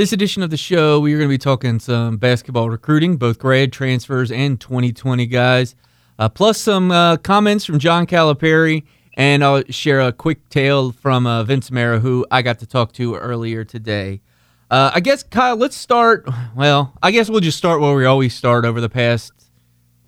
This 0.00 0.14
edition 0.14 0.42
of 0.42 0.48
the 0.48 0.56
show, 0.56 0.98
we 0.98 1.12
are 1.12 1.18
going 1.18 1.28
to 1.28 1.34
be 1.34 1.36
talking 1.36 1.78
some 1.78 2.16
basketball 2.16 2.70
recruiting, 2.70 3.18
both 3.18 3.38
grad 3.38 3.70
transfers 3.70 4.32
and 4.32 4.58
2020 4.58 5.26
guys, 5.26 5.74
uh, 6.18 6.26
plus 6.30 6.58
some 6.58 6.90
uh, 6.90 7.18
comments 7.18 7.66
from 7.66 7.78
John 7.78 8.06
Calipari 8.06 8.84
and 9.18 9.44
I'll 9.44 9.62
share 9.68 10.00
a 10.00 10.10
quick 10.10 10.48
tale 10.48 10.92
from 10.92 11.26
uh, 11.26 11.44
Vince 11.44 11.70
Marrow, 11.70 11.98
who 11.98 12.26
I 12.30 12.40
got 12.40 12.60
to 12.60 12.66
talk 12.66 12.94
to 12.94 13.14
earlier 13.16 13.62
today. 13.62 14.22
Uh, 14.70 14.90
I 14.94 15.00
guess, 15.00 15.22
Kyle, 15.22 15.56
let's 15.56 15.76
start. 15.76 16.26
Well, 16.56 16.94
I 17.02 17.10
guess 17.10 17.28
we'll 17.28 17.40
just 17.40 17.58
start 17.58 17.82
where 17.82 17.94
we 17.94 18.06
always 18.06 18.34
start 18.34 18.64
over 18.64 18.80
the 18.80 18.88
past 18.88 19.50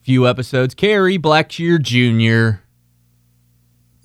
few 0.00 0.26
episodes. 0.26 0.74
Kerry 0.74 1.18
Blackshear 1.18 1.78
Jr. 1.78 2.62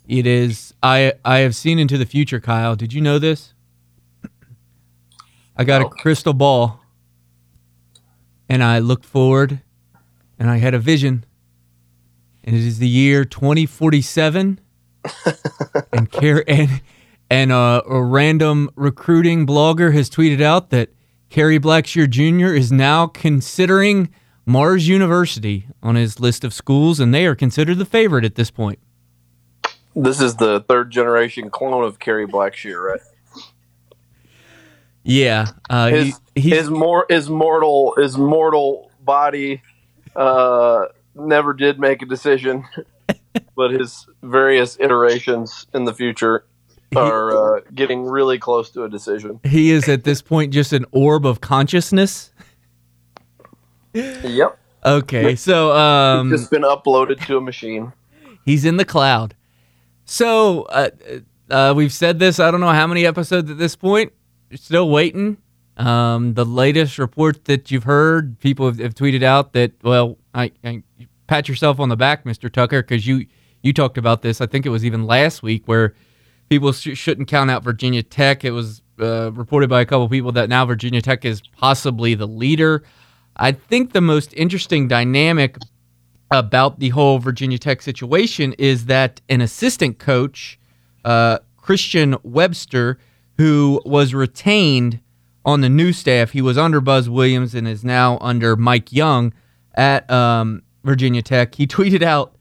It 0.06 0.28
is. 0.28 0.74
I 0.84 1.14
I 1.24 1.38
have 1.38 1.56
seen 1.56 1.80
into 1.80 1.98
the 1.98 2.06
future, 2.06 2.42
Kyle. 2.42 2.76
Did 2.76 2.92
you 2.92 3.00
know 3.00 3.20
this? 3.20 3.54
I 5.58 5.64
got 5.64 5.82
a 5.82 5.90
crystal 5.90 6.34
ball, 6.34 6.80
and 8.48 8.64
I 8.64 8.78
looked 8.78 9.06
forward, 9.06 9.62
and 10.38 10.52
I 10.52 10.58
had 10.58 10.76
a 10.76 10.80
vision, 10.80 11.26
and 12.44 12.56
it 12.56 12.62
is 12.62 12.78
the 12.78 12.88
year 12.88 13.26
2047 13.26 14.60
and 15.92 16.12
care 16.12 16.44
and 16.48 16.82
and 17.30 17.52
uh, 17.52 17.82
a 17.90 18.02
random 18.02 18.70
recruiting 18.76 19.46
blogger 19.46 19.94
has 19.94 20.10
tweeted 20.10 20.42
out 20.42 20.70
that 20.70 20.90
Kerry 21.30 21.60
Blackshear 21.60 22.10
Jr. 22.10 22.54
is 22.54 22.72
now 22.72 23.08
considering 23.08 24.10
Mars 24.46 24.88
University 24.88 25.68
on 25.84 25.96
his 25.96 26.20
list 26.20 26.44
of 26.44 26.54
schools, 26.54 27.00
and 27.00 27.14
they 27.14 27.26
are 27.26 27.36
considered 27.36 27.80
the 27.80 27.86
favorite 27.86 28.24
at 28.24 28.36
this 28.36 28.52
point. 28.52 28.80
This 29.96 30.22
is 30.22 30.36
the 30.36 30.62
third 30.70 30.92
generation 30.92 31.50
clone 31.50 31.84
of 31.84 32.00
Kerry 32.00 32.28
Blackshear, 32.28 32.82
right? 32.82 33.02
Yeah, 35.08 35.48
uh, 35.70 35.88
his 35.88 36.20
he, 36.36 36.50
his 36.50 36.70
more 36.70 37.06
his 37.10 37.30
mortal 37.30 37.94
his 37.98 38.18
mortal 38.18 38.92
body 39.02 39.62
uh, 40.16 40.86
never 41.16 41.54
did 41.54 41.80
make 41.80 42.02
a 42.02 42.06
decision 42.06 42.66
but 43.56 43.72
his 43.72 44.08
various 44.22 44.80
iterations 44.80 45.68
in 45.74 45.86
the 45.86 45.94
future 45.94 46.46
are 46.96 47.58
uh, 47.58 47.62
getting 47.74 48.06
really 48.06 48.40
close 48.40 48.70
to 48.72 48.84
a 48.84 48.90
decision. 48.90 49.40
He 49.44 49.72
is 49.72 49.90
at 49.90 50.04
this 50.04 50.22
point 50.22 50.54
just 50.54 50.74
an 50.74 50.86
orb 50.92 51.26
of 51.26 51.42
consciousness. 51.42 52.32
Yep. 53.94 54.58
Okay, 54.86 55.36
so 55.36 55.76
um, 55.76 56.30
just 56.30 56.52
been 56.52 56.62
uploaded 56.62 57.26
to 57.26 57.38
a 57.38 57.42
machine. 57.42 57.92
He's 58.46 58.64
in 58.64 58.78
the 58.78 58.86
cloud. 58.86 59.36
So 60.06 60.64
uh, 60.64 60.90
uh, 61.50 61.74
we've 61.76 61.92
said 61.92 62.20
this. 62.20 62.40
I 62.40 62.52
don't 62.52 62.62
know 62.62 62.72
how 62.72 62.88
many 62.88 63.06
episodes 63.06 63.52
at 63.52 63.58
this 63.58 63.76
point. 63.76 64.14
Still 64.56 64.90
waiting. 64.90 65.38
Um, 65.78 66.34
the 66.34 66.46
latest 66.46 66.98
report 66.98 67.46
that 67.46 67.70
you've 67.70 67.84
heard, 67.84 68.40
people 68.40 68.66
have, 68.66 68.80
have 68.80 68.96
tweeted 68.96 69.24
out 69.24 69.54
that 69.54 69.74
well, 69.84 70.18
I, 70.34 70.52
I 70.64 70.84
pat 71.28 71.48
yourself 71.48 71.80
on 71.80 71.90
the 71.90 71.96
back, 71.96 72.24
Mr. 72.24 72.52
Tucker, 72.52 72.82
because 72.82 73.06
you 73.06 73.28
you 73.62 73.74
talked 73.74 73.98
about 73.98 74.22
this. 74.22 74.42
I 74.42 74.46
think 74.48 74.66
it 74.66 74.70
was 74.70 74.86
even 74.86 75.06
last 75.06 75.44
week 75.44 75.68
where 75.68 75.94
people 76.50 76.72
sh- 76.72 76.98
shouldn't 76.98 77.28
count 77.28 77.52
out 77.52 77.64
Virginia 77.64 78.02
Tech. 78.02 78.44
It 78.44 78.52
was 78.52 78.82
uh, 79.00 79.32
reported 79.34 79.70
by 79.70 79.82
a 79.82 79.86
couple 79.86 80.08
people 80.10 80.32
that 80.34 80.50
now 80.50 80.66
Virginia 80.66 81.02
Tech 81.02 81.26
is 81.26 81.42
possibly 81.58 82.16
the 82.16 82.28
leader. 82.28 82.84
I 83.36 83.52
think 83.52 83.94
the 83.94 84.02
most 84.02 84.34
interesting 84.36 84.88
dynamic 84.88 85.58
about 86.32 86.80
the 86.80 86.90
whole 86.90 87.20
Virginia 87.20 87.58
Tech 87.58 87.82
situation 87.82 88.54
is 88.54 88.86
that 88.86 89.22
an 89.30 89.42
assistant 89.42 90.00
coach, 90.00 90.60
uh, 91.06 91.40
Christian 91.58 92.16
Webster, 92.24 92.98
who 93.38 93.82
was 93.86 94.14
retained 94.14 95.00
on 95.46 95.62
the 95.62 95.70
new 95.70 95.94
staff, 95.94 96.32
he 96.32 96.42
was 96.42 96.58
under 96.58 96.82
Buzz 96.82 97.10
Williams 97.10 97.56
and 97.56 97.68
is 97.68 97.84
now 97.84 98.18
under 98.20 98.56
Mike 98.56 98.92
Young 98.92 99.34
at 99.76 100.10
um, 100.12 100.64
Virginia 100.84 101.22
Tech. 101.22 101.56
He 101.56 101.66
tweeted 101.68 102.02
out 102.02 102.36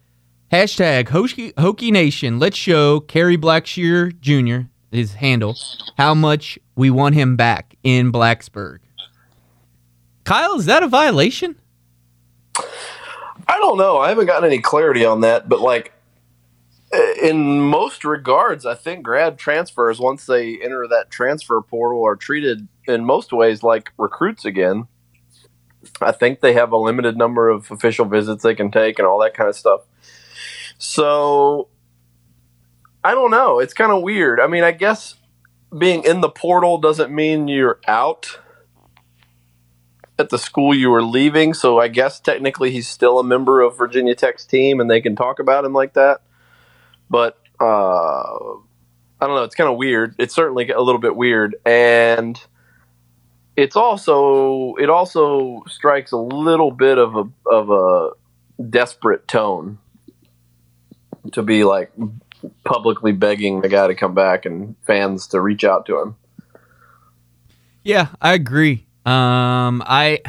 hashtag 0.52 1.08
Hokie, 1.08 1.52
Hokie 1.54 1.92
Nation. 1.92 2.38
Let's 2.38 2.56
show 2.56 3.00
Kerry 3.00 3.36
Blackshear 3.36 4.18
Jr. 4.20 4.68
his 4.90 5.14
handle 5.14 5.56
how 5.96 6.14
much 6.14 6.58
we 6.74 6.90
want 6.90 7.14
him 7.14 7.36
back 7.36 7.76
in 7.82 8.10
Blacksburg. 8.10 8.78
Kyle, 10.24 10.56
is 10.56 10.66
that 10.66 10.82
a 10.82 10.88
violation? 10.88 11.56
I 13.48 13.58
don't 13.58 13.78
know. 13.78 13.98
I 13.98 14.08
haven't 14.08 14.26
gotten 14.26 14.44
any 14.44 14.58
clarity 14.58 15.04
on 15.04 15.20
that, 15.20 15.48
but 15.48 15.60
like 15.60 15.92
in 16.92 17.60
most 17.60 18.04
regards, 18.04 18.64
I 18.64 18.74
think 18.74 19.02
grad 19.02 19.38
transfers 19.38 19.98
once 19.98 20.26
they 20.26 20.58
enter 20.62 20.86
that 20.88 21.10
transfer 21.10 21.60
portal 21.60 22.04
are 22.06 22.16
treated 22.16 22.68
in 22.86 23.04
most 23.04 23.32
ways 23.32 23.62
like 23.62 23.92
recruits 23.98 24.44
again. 24.44 24.86
I 26.00 26.12
think 26.12 26.40
they 26.40 26.52
have 26.52 26.72
a 26.72 26.76
limited 26.76 27.16
number 27.16 27.48
of 27.48 27.70
official 27.70 28.04
visits 28.04 28.42
they 28.42 28.54
can 28.54 28.70
take 28.70 28.98
and 28.98 29.06
all 29.06 29.20
that 29.20 29.34
kind 29.34 29.48
of 29.48 29.56
stuff. 29.56 29.82
So 30.78 31.68
I 33.02 33.12
don't 33.12 33.30
know. 33.30 33.58
It's 33.58 33.74
kind 33.74 33.92
of 33.92 34.02
weird. 34.02 34.40
I 34.40 34.46
mean, 34.46 34.64
I 34.64 34.72
guess 34.72 35.14
being 35.76 36.04
in 36.04 36.20
the 36.20 36.28
portal 36.28 36.78
doesn't 36.78 37.12
mean 37.12 37.48
you're 37.48 37.80
out 37.86 38.38
at 40.18 40.30
the 40.30 40.38
school 40.38 40.74
you 40.74 40.90
were 40.90 41.02
leaving. 41.02 41.54
So 41.54 41.78
I 41.78 41.88
guess 41.88 42.20
technically 42.20 42.70
he's 42.70 42.88
still 42.88 43.18
a 43.18 43.24
member 43.24 43.60
of 43.60 43.76
Virginia 43.76 44.14
Tech's 44.14 44.46
team 44.46 44.80
and 44.80 44.90
they 44.90 45.00
can 45.00 45.16
talk 45.16 45.38
about 45.38 45.64
him 45.64 45.72
like 45.72 45.94
that. 45.94 46.22
But 47.08 47.38
uh, 47.60 47.64
I 47.64 49.26
don't 49.26 49.34
know. 49.34 49.44
It's 49.44 49.54
kind 49.54 49.70
of 49.70 49.76
weird. 49.76 50.14
It's 50.18 50.34
certainly 50.34 50.68
a 50.70 50.80
little 50.80 51.00
bit 51.00 51.16
weird. 51.16 51.56
And 51.64 52.40
it's 53.56 53.76
also 53.76 54.74
it 54.76 54.90
also 54.90 55.62
strikes 55.68 56.12
a 56.12 56.18
little 56.18 56.70
bit 56.70 56.98
of 56.98 57.16
a 57.16 57.28
of 57.48 57.70
a 57.70 58.10
desperate 58.70 59.26
tone 59.26 59.78
to 61.32 61.42
be 61.42 61.64
like 61.64 61.90
publicly 62.64 63.12
begging 63.12 63.60
the 63.60 63.68
guy 63.68 63.86
to 63.86 63.94
come 63.94 64.14
back 64.14 64.44
and 64.44 64.76
fans 64.86 65.26
to 65.28 65.40
reach 65.40 65.64
out 65.64 65.86
to 65.86 65.98
him. 66.00 66.16
Yeah, 67.82 68.08
I 68.20 68.34
agree. 68.34 68.86
Um, 69.04 69.82
I, 69.86 70.20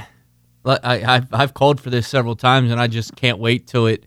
I 0.64 1.26
I've, 1.32 1.54
called 1.56 1.82
for 1.82 1.90
this 1.90 2.08
several 2.08 2.36
times, 2.36 2.72
and 2.72 2.80
I 2.80 2.86
just 2.86 3.16
can't 3.16 3.40
wait 3.40 3.66
till 3.66 3.88
it 3.88 4.06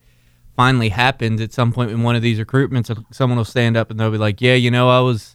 finally 0.61 0.91
happens 0.91 1.41
at 1.41 1.55
some 1.55 1.73
point 1.73 1.91
in 1.91 2.03
one 2.03 2.15
of 2.15 2.21
these 2.21 2.39
recruitments. 2.39 2.95
Someone 3.11 3.39
will 3.39 3.47
stand 3.47 3.79
up 3.79 3.91
and 3.91 3.99
they'll 3.99 4.11
be 4.11 4.19
like, 4.19 4.43
"Yeah, 4.43 4.57
you 4.57 4.71
know, 4.71 4.91
I 4.91 5.01
was." 5.01 5.35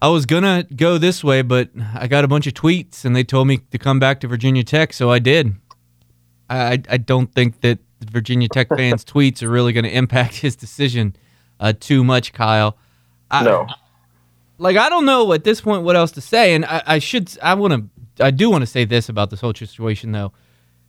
I 0.00 0.08
was 0.08 0.24
gonna 0.26 0.62
go 0.76 0.96
this 0.96 1.22
way, 1.22 1.42
but 1.42 1.68
I 1.94 2.06
got 2.06 2.24
a 2.24 2.28
bunch 2.28 2.46
of 2.46 2.54
tweets 2.54 3.04
and 3.04 3.14
they 3.14 3.24
told 3.24 3.48
me 3.48 3.58
to 3.72 3.78
come 3.78 3.98
back 3.98 4.20
to 4.20 4.28
Virginia 4.28 4.64
Tech, 4.64 4.94
so 4.94 5.10
I 5.10 5.18
did. 5.18 5.56
I 6.48 6.80
I 6.88 6.96
don't 6.96 7.30
think 7.34 7.60
that 7.60 7.80
Virginia 8.00 8.48
Tech 8.48 8.68
fans' 8.68 9.04
tweets 9.12 9.42
are 9.42 9.50
really 9.50 9.74
going 9.74 9.84
to 9.84 9.94
impact 9.94 10.36
his 10.36 10.56
decision 10.56 11.14
uh, 11.60 11.74
too 11.78 12.02
much, 12.02 12.32
Kyle. 12.32 12.78
I, 13.30 13.44
no. 13.44 13.66
Like 14.56 14.78
I 14.78 14.88
don't 14.88 15.04
know 15.04 15.32
at 15.34 15.44
this 15.44 15.60
point 15.60 15.82
what 15.82 15.96
else 15.96 16.12
to 16.12 16.22
say, 16.22 16.54
and 16.54 16.64
I, 16.64 16.82
I 16.86 16.98
should 16.98 17.36
I 17.42 17.54
want 17.54 17.72
to 17.74 18.24
I 18.24 18.30
do 18.30 18.48
want 18.48 18.62
to 18.62 18.66
say 18.66 18.86
this 18.86 19.10
about 19.10 19.28
this 19.28 19.40
whole 19.42 19.52
situation 19.52 20.12
though. 20.12 20.32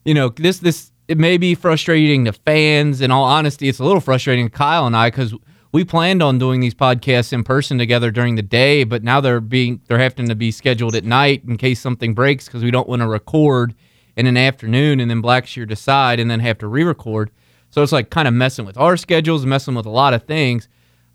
You 0.06 0.14
know 0.14 0.30
this 0.30 0.60
this 0.60 0.92
it 1.10 1.18
may 1.18 1.38
be 1.38 1.56
frustrating 1.56 2.26
to 2.26 2.32
fans. 2.32 3.02
In 3.02 3.10
all 3.10 3.24
honesty, 3.24 3.68
it's 3.68 3.80
a 3.80 3.84
little 3.84 4.00
frustrating 4.00 4.46
to 4.46 4.56
Kyle 4.56 4.86
and 4.86 4.96
I 4.96 5.10
because 5.10 5.34
we 5.72 5.84
planned 5.84 6.22
on 6.22 6.38
doing 6.38 6.60
these 6.60 6.76
podcasts 6.76 7.34
in 7.34 7.44
person 7.44 7.80
together 7.80 8.12
during 8.12 8.36
the 8.36 8.44
day, 8.44 8.84
but 8.84 9.04
now 9.04 9.20
they're 9.20 9.42
being 9.42 9.82
they're 9.88 9.98
having 9.98 10.28
to 10.30 10.36
be 10.36 10.52
scheduled 10.52 10.96
at 10.96 11.04
night 11.04 11.44
in 11.48 11.58
case 11.58 11.82
something 11.82 12.14
breaks 12.14 12.46
because 12.46 12.64
we 12.64 12.70
don't 12.70 12.88
want 12.88 13.02
to 13.02 13.08
record 13.08 13.74
in 14.16 14.28
an 14.28 14.38
afternoon 14.38 15.00
and 15.00 15.10
then 15.10 15.22
Blackshear 15.22 15.68
decide 15.68 16.20
and 16.20 16.30
then 16.30 16.40
have 16.42 16.60
to 16.60 16.68
re-record. 16.68 17.32
So 17.72 17.82
it's 17.82 17.92
like 17.92 18.12
kind 18.12 18.28
of 18.28 18.36
messing 18.36 18.66
with 18.66 18.78
our 18.78 18.96
schedules, 18.96 19.48
messing 19.48 19.74
with 19.74 19.88
a 19.88 19.92
lot 19.92 20.14
of 20.14 20.24
things. 20.24 20.68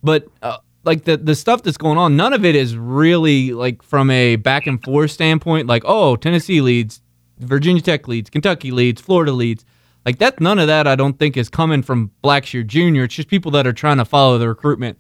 But 0.03 0.27
uh, 0.43 0.59
like 0.83 1.05
the 1.05 1.17
the 1.19 1.37
stuff 1.37 1.63
that's 1.63 1.77
going 1.77 1.99
on, 1.99 2.17
none 2.17 2.33
of 2.33 2.45
it 2.45 2.57
is 2.57 2.77
really 2.77 3.53
like 3.53 3.81
from 3.85 4.11
a 4.11 4.35
back 4.35 4.67
and 4.67 4.83
forth 4.83 5.13
standpoint. 5.13 5.69
Like 5.69 5.85
oh, 5.87 6.17
Tennessee 6.17 6.61
leads, 6.61 7.01
Virginia 7.39 7.81
Tech 7.81 8.09
leads, 8.09 8.29
Kentucky 8.29 8.73
leads, 8.73 9.01
Florida 9.01 9.31
leads. 9.31 9.65
Like 10.05 10.19
that, 10.19 10.41
none 10.41 10.59
of 10.59 10.67
that 10.67 10.87
I 10.87 10.97
don't 10.97 11.19
think 11.19 11.37
is 11.37 11.49
coming 11.49 11.83
from 11.83 12.11
Blackshear 12.23 12.67
Jr. 12.67 13.05
It's 13.05 13.15
just 13.15 13.29
people 13.29 13.51
that 13.53 13.67
are 13.67 13.73
trying 13.73 13.97
to 13.99 14.05
follow 14.05 14.39
the 14.39 14.49
recruitment. 14.49 14.99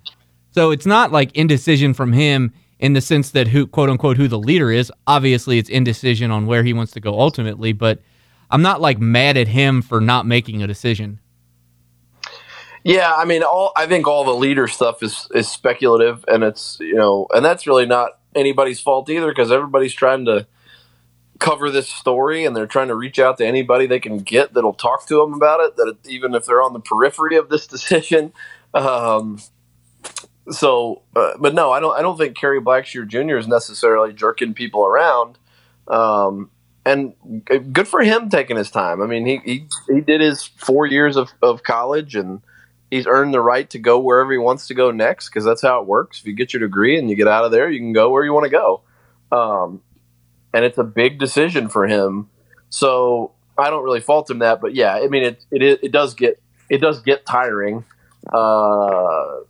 So 0.52 0.70
it's 0.70 0.86
not 0.86 1.12
like 1.12 1.34
indecision 1.36 1.94
from 1.94 2.12
him 2.12 2.52
in 2.78 2.92
the 2.92 3.00
sense 3.00 3.30
that 3.32 3.48
who 3.48 3.66
quote 3.66 3.90
unquote 3.90 4.16
who 4.16 4.28
the 4.28 4.38
leader 4.38 4.70
is. 4.70 4.90
Obviously, 5.06 5.58
it's 5.58 5.68
indecision 5.68 6.30
on 6.30 6.46
where 6.46 6.62
he 6.62 6.72
wants 6.72 6.92
to 6.92 7.00
go 7.00 7.18
ultimately, 7.20 7.72
but 7.72 8.00
I'm 8.50 8.62
not 8.62 8.80
like 8.80 8.98
mad 8.98 9.36
at 9.36 9.48
him 9.48 9.82
for 9.82 10.00
not 10.00 10.26
making 10.26 10.62
a 10.62 10.66
decision. 10.66 11.20
Yeah, 12.84 13.14
I 13.14 13.24
mean, 13.24 13.42
all 13.42 13.72
I 13.76 13.86
think 13.86 14.06
all 14.06 14.24
the 14.24 14.34
leader 14.34 14.68
stuff 14.68 15.02
is 15.02 15.28
is 15.34 15.48
speculative, 15.48 16.24
and 16.28 16.44
it's 16.44 16.78
you 16.80 16.94
know, 16.94 17.26
and 17.34 17.44
that's 17.44 17.66
really 17.66 17.86
not 17.86 18.18
anybody's 18.34 18.80
fault 18.80 19.08
either 19.08 19.28
because 19.28 19.50
everybody's 19.50 19.94
trying 19.94 20.26
to 20.26 20.46
cover 21.38 21.70
this 21.70 21.88
story 21.88 22.44
and 22.44 22.56
they're 22.56 22.66
trying 22.66 22.88
to 22.88 22.94
reach 22.94 23.18
out 23.18 23.38
to 23.38 23.46
anybody 23.46 23.86
they 23.86 24.00
can 24.00 24.18
get 24.18 24.54
that'll 24.54 24.74
talk 24.74 25.06
to 25.06 25.16
them 25.16 25.34
about 25.34 25.60
it. 25.60 25.76
That 25.76 25.96
even 26.08 26.34
if 26.34 26.46
they're 26.46 26.62
on 26.62 26.72
the 26.72 26.80
periphery 26.80 27.36
of 27.36 27.48
this 27.48 27.66
decision. 27.74 28.32
Um, 28.72 29.40
so, 30.50 31.02
uh, 31.16 31.32
but 31.38 31.54
no, 31.54 31.72
I 31.72 31.80
don't. 31.80 31.96
I 31.96 32.02
don't 32.02 32.18
think 32.18 32.36
Kerry 32.36 32.60
Blackshear 32.60 33.06
Jr. 33.06 33.38
is 33.38 33.48
necessarily 33.48 34.12
jerking 34.12 34.52
people 34.52 34.84
around. 34.84 35.38
Um, 35.88 36.50
and 36.86 37.14
good 37.72 37.88
for 37.88 38.02
him 38.02 38.28
taking 38.28 38.56
his 38.56 38.70
time. 38.70 39.00
I 39.00 39.06
mean, 39.06 39.24
he 39.24 39.40
he, 39.44 39.66
he 39.88 40.00
did 40.00 40.20
his 40.20 40.44
four 40.44 40.86
years 40.86 41.16
of, 41.16 41.30
of 41.42 41.62
college 41.62 42.14
and 42.14 42.42
he's 42.90 43.06
earned 43.06 43.32
the 43.32 43.40
right 43.40 43.68
to 43.70 43.78
go 43.78 43.98
wherever 43.98 44.30
he 44.32 44.38
wants 44.38 44.66
to 44.66 44.74
go 44.74 44.90
next 44.90 45.28
because 45.28 45.44
that's 45.44 45.62
how 45.62 45.80
it 45.80 45.86
works. 45.86 46.20
If 46.20 46.26
you 46.26 46.34
get 46.34 46.52
your 46.52 46.60
degree 46.60 46.98
and 46.98 47.08
you 47.08 47.16
get 47.16 47.28
out 47.28 47.44
of 47.44 47.52
there, 47.52 47.70
you 47.70 47.80
can 47.80 47.92
go 47.92 48.10
where 48.10 48.24
you 48.24 48.32
want 48.32 48.44
to 48.44 48.50
go. 48.50 48.82
Um, 49.32 49.82
and 50.54 50.64
it's 50.64 50.78
a 50.78 50.84
big 50.84 51.18
decision 51.18 51.68
for 51.68 51.86
him. 51.86 52.30
So 52.70 53.32
I 53.58 53.68
don't 53.68 53.84
really 53.84 54.00
fault 54.00 54.30
him 54.30 54.38
that, 54.38 54.60
but 54.60 54.74
yeah, 54.74 54.94
I 54.94 55.08
mean 55.08 55.24
it 55.24 55.44
it 55.50 55.80
it 55.82 55.92
does 55.92 56.14
get 56.14 56.40
it 56.70 56.78
does 56.78 57.02
get 57.02 57.26
tiring. 57.26 57.84
Uh, 58.32 59.40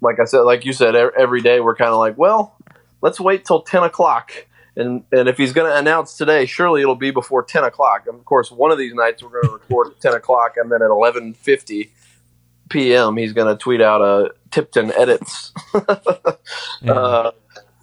like 0.00 0.20
I 0.20 0.24
said, 0.24 0.40
like 0.40 0.64
you 0.64 0.72
said, 0.72 0.94
every 0.94 1.42
day 1.42 1.60
we're 1.60 1.74
kind 1.74 1.90
of 1.90 1.98
like, 1.98 2.16
well, 2.16 2.56
let's 3.02 3.20
wait 3.20 3.44
till 3.44 3.62
ten 3.62 3.82
o'clock, 3.82 4.32
and 4.76 5.02
and 5.12 5.28
if 5.28 5.36
he's 5.36 5.52
going 5.52 5.70
to 5.70 5.76
announce 5.76 6.16
today, 6.16 6.46
surely 6.46 6.80
it'll 6.80 6.94
be 6.94 7.10
before 7.10 7.42
ten 7.42 7.64
o'clock. 7.64 8.06
And 8.06 8.16
of 8.16 8.24
course, 8.24 8.50
one 8.50 8.70
of 8.70 8.78
these 8.78 8.94
nights 8.94 9.22
we're 9.22 9.30
going 9.30 9.46
to 9.46 9.52
record 9.52 9.88
at 9.88 10.00
ten 10.00 10.14
o'clock, 10.14 10.54
and 10.56 10.70
then 10.70 10.82
at 10.82 10.90
eleven 10.90 11.34
fifty 11.34 11.92
p.m. 12.70 13.16
he's 13.16 13.32
going 13.32 13.48
to 13.48 13.56
tweet 13.56 13.80
out 13.80 14.00
a 14.00 14.32
Tipton 14.50 14.92
edits. 14.92 15.52
yeah. 16.82 16.92
uh, 16.92 17.30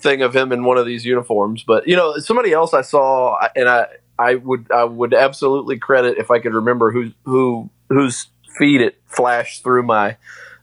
thing 0.05 0.21
of 0.21 0.35
him 0.35 0.51
in 0.51 0.63
one 0.63 0.77
of 0.77 0.85
these 0.85 1.03
uniforms. 1.03 1.63
But 1.63 1.87
you 1.87 1.95
know, 1.95 2.17
somebody 2.19 2.53
else 2.53 2.73
I 2.73 2.81
saw, 2.81 3.37
and 3.55 3.67
I 3.67 3.87
I 4.17 4.35
would 4.35 4.71
I 4.71 4.85
would 4.85 5.13
absolutely 5.13 5.77
credit 5.77 6.17
if 6.17 6.31
I 6.31 6.39
could 6.39 6.53
remember 6.53 6.91
who 6.91 7.11
who 7.23 7.69
whose 7.89 8.27
feed 8.57 8.79
it 8.79 9.01
flashed 9.07 9.63
through 9.63 9.83
my 9.83 10.17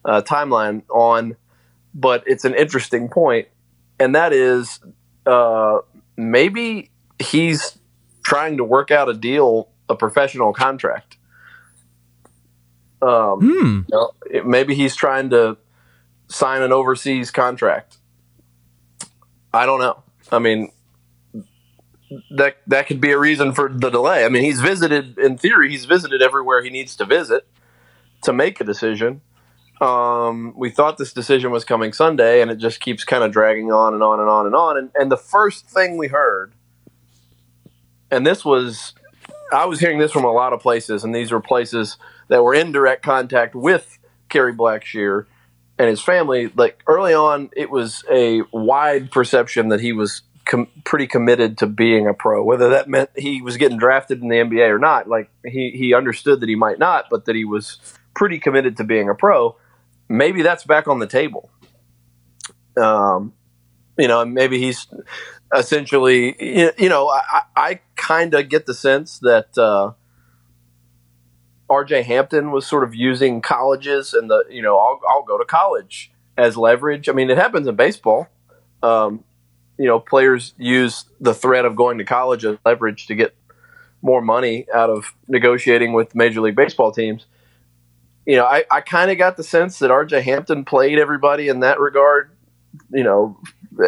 uh, 0.04 0.22
timeline 0.22 0.82
on. 0.88 1.36
But 1.94 2.24
it's 2.26 2.46
an 2.46 2.54
interesting 2.54 3.10
point, 3.10 3.48
and 4.00 4.14
that 4.14 4.32
is 4.32 4.80
uh, 5.26 5.80
maybe 6.16 6.90
he's 7.18 7.78
trying 8.22 8.56
to 8.56 8.64
work 8.64 8.90
out 8.90 9.10
a 9.10 9.14
deal, 9.14 9.68
a 9.90 9.94
professional 9.94 10.54
contract. 10.54 11.18
Um, 13.02 13.40
hmm. 13.40 13.46
you 13.48 13.84
know, 13.90 14.12
it, 14.30 14.46
maybe 14.46 14.76
he's 14.76 14.94
trying 14.94 15.30
to 15.30 15.58
sign 16.28 16.62
an 16.62 16.72
overseas 16.72 17.32
contract 17.32 17.98
I 19.52 19.66
don't 19.66 19.80
know. 19.80 20.02
I 20.30 20.38
mean, 20.38 20.72
that 22.30 22.58
that 22.66 22.86
could 22.86 23.00
be 23.00 23.12
a 23.12 23.18
reason 23.18 23.52
for 23.52 23.68
the 23.68 23.90
delay. 23.90 24.24
I 24.24 24.28
mean, 24.28 24.44
he's 24.44 24.60
visited 24.60 25.18
in 25.18 25.38
theory, 25.38 25.70
he's 25.70 25.84
visited 25.84 26.22
everywhere 26.22 26.62
he 26.62 26.70
needs 26.70 26.96
to 26.96 27.04
visit 27.04 27.46
to 28.22 28.32
make 28.32 28.60
a 28.60 28.64
decision. 28.64 29.20
Um, 29.80 30.54
we 30.56 30.70
thought 30.70 30.96
this 30.96 31.12
decision 31.12 31.50
was 31.50 31.64
coming 31.64 31.92
Sunday, 31.92 32.40
and 32.40 32.50
it 32.50 32.56
just 32.56 32.80
keeps 32.80 33.02
kind 33.02 33.24
of 33.24 33.32
dragging 33.32 33.72
on 33.72 33.94
and 33.94 34.02
on 34.02 34.20
and 34.20 34.28
on 34.28 34.46
and 34.46 34.54
on. 34.54 34.78
And, 34.78 34.90
and 34.94 35.10
the 35.10 35.16
first 35.16 35.68
thing 35.68 35.96
we 35.96 36.06
heard, 36.06 36.52
and 38.08 38.24
this 38.24 38.44
was, 38.44 38.94
I 39.52 39.64
was 39.64 39.80
hearing 39.80 39.98
this 39.98 40.12
from 40.12 40.24
a 40.24 40.30
lot 40.30 40.52
of 40.52 40.60
places, 40.60 41.02
and 41.02 41.12
these 41.12 41.32
were 41.32 41.40
places 41.40 41.96
that 42.28 42.44
were 42.44 42.54
in 42.54 42.70
direct 42.70 43.02
contact 43.02 43.56
with 43.56 43.98
Kerry 44.28 44.54
Blackshear 44.54 45.26
and 45.82 45.90
his 45.90 46.00
family, 46.00 46.46
like 46.54 46.80
early 46.86 47.12
on, 47.12 47.50
it 47.56 47.68
was 47.68 48.04
a 48.08 48.42
wide 48.52 49.10
perception 49.10 49.70
that 49.70 49.80
he 49.80 49.92
was 49.92 50.22
com- 50.44 50.68
pretty 50.84 51.08
committed 51.08 51.58
to 51.58 51.66
being 51.66 52.06
a 52.06 52.14
pro. 52.14 52.40
Whether 52.44 52.68
that 52.68 52.88
meant 52.88 53.10
he 53.16 53.42
was 53.42 53.56
getting 53.56 53.78
drafted 53.78 54.22
in 54.22 54.28
the 54.28 54.36
NBA 54.36 54.70
or 54.70 54.78
not, 54.78 55.08
like 55.08 55.28
he 55.44 55.72
he 55.72 55.92
understood 55.92 56.38
that 56.38 56.48
he 56.48 56.54
might 56.54 56.78
not, 56.78 57.06
but 57.10 57.24
that 57.24 57.34
he 57.34 57.44
was 57.44 57.78
pretty 58.14 58.38
committed 58.38 58.76
to 58.76 58.84
being 58.84 59.08
a 59.08 59.14
pro. 59.16 59.56
Maybe 60.08 60.42
that's 60.42 60.62
back 60.62 60.86
on 60.86 61.00
the 61.00 61.06
table. 61.08 61.50
Um, 62.80 63.32
you 63.98 64.06
know, 64.06 64.24
maybe 64.24 64.60
he's 64.60 64.86
essentially, 65.52 66.36
you 66.80 66.88
know, 66.88 67.08
I, 67.08 67.42
I 67.56 67.80
kind 67.96 68.34
of 68.34 68.48
get 68.48 68.66
the 68.66 68.74
sense 68.74 69.18
that. 69.18 69.58
Uh, 69.58 69.94
RJ 71.72 72.04
Hampton 72.04 72.50
was 72.50 72.66
sort 72.66 72.84
of 72.84 72.94
using 72.94 73.40
colleges 73.40 74.14
and 74.14 74.30
the 74.30 74.44
you 74.50 74.62
know 74.62 74.78
I'll, 74.78 75.00
I'll 75.08 75.22
go 75.22 75.38
to 75.38 75.44
college 75.44 76.12
as 76.36 76.56
leverage. 76.56 77.08
I 77.08 77.12
mean, 77.12 77.30
it 77.30 77.38
happens 77.38 77.66
in 77.66 77.76
baseball. 77.76 78.28
Um, 78.82 79.24
you 79.78 79.86
know, 79.86 80.00
players 80.00 80.54
use 80.58 81.04
the 81.20 81.34
threat 81.34 81.64
of 81.64 81.76
going 81.76 81.98
to 81.98 82.04
college 82.04 82.44
as 82.44 82.56
leverage 82.64 83.06
to 83.06 83.14
get 83.14 83.34
more 84.02 84.20
money 84.20 84.66
out 84.74 84.90
of 84.90 85.14
negotiating 85.28 85.92
with 85.92 86.14
Major 86.14 86.40
League 86.40 86.56
Baseball 86.56 86.92
teams. 86.92 87.26
You 88.26 88.36
know, 88.36 88.44
I, 88.44 88.64
I 88.70 88.80
kind 88.80 89.10
of 89.10 89.18
got 89.18 89.36
the 89.36 89.42
sense 89.42 89.78
that 89.80 89.90
RJ 89.90 90.22
Hampton 90.22 90.64
played 90.64 90.98
everybody 90.98 91.48
in 91.48 91.60
that 91.60 91.80
regard. 91.80 92.30
You 92.90 93.04
know, 93.04 93.38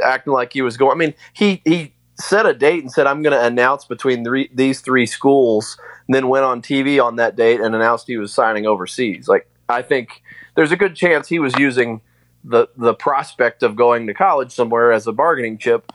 acting 0.03 0.33
like 0.33 0.53
he 0.53 0.63
was 0.63 0.77
going. 0.77 0.93
I 0.93 0.99
mean, 0.99 1.15
he 1.33 1.63
he 1.65 1.94
set 2.17 2.47
a 2.47 2.55
date 2.55 2.83
and 2.83 2.93
said, 2.93 3.07
"I'm 3.07 3.23
going 3.23 3.33
to 3.33 3.45
announce 3.45 3.85
between 3.85 4.25
three, 4.25 4.51
these 4.53 4.81
three 4.81 5.07
schools." 5.07 5.79
and 6.07 6.15
then 6.15 6.29
went 6.29 6.45
on 6.45 6.63
TV 6.63 7.03
on 7.03 7.17
that 7.17 7.37
date 7.37 7.61
and 7.61 7.75
announced 7.75 8.07
he 8.07 8.17
was 8.17 8.33
signing 8.33 8.67
overseas. 8.67 9.29
Like 9.29 9.49
I 9.69 9.83
think 9.83 10.23
there's 10.55 10.73
a 10.73 10.77
good 10.77 10.95
chance 10.95 11.29
he 11.29 11.39
was 11.39 11.55
using 11.59 12.01
the 12.45 12.69
the 12.77 12.95
prospect 12.95 13.63
of 13.63 13.77
going 13.77 14.07
to 14.07 14.15
college 14.15 14.53
somewhere 14.53 14.93
as 14.93 15.07
a 15.07 15.13
bargaining 15.13 15.59
chip. 15.59 15.93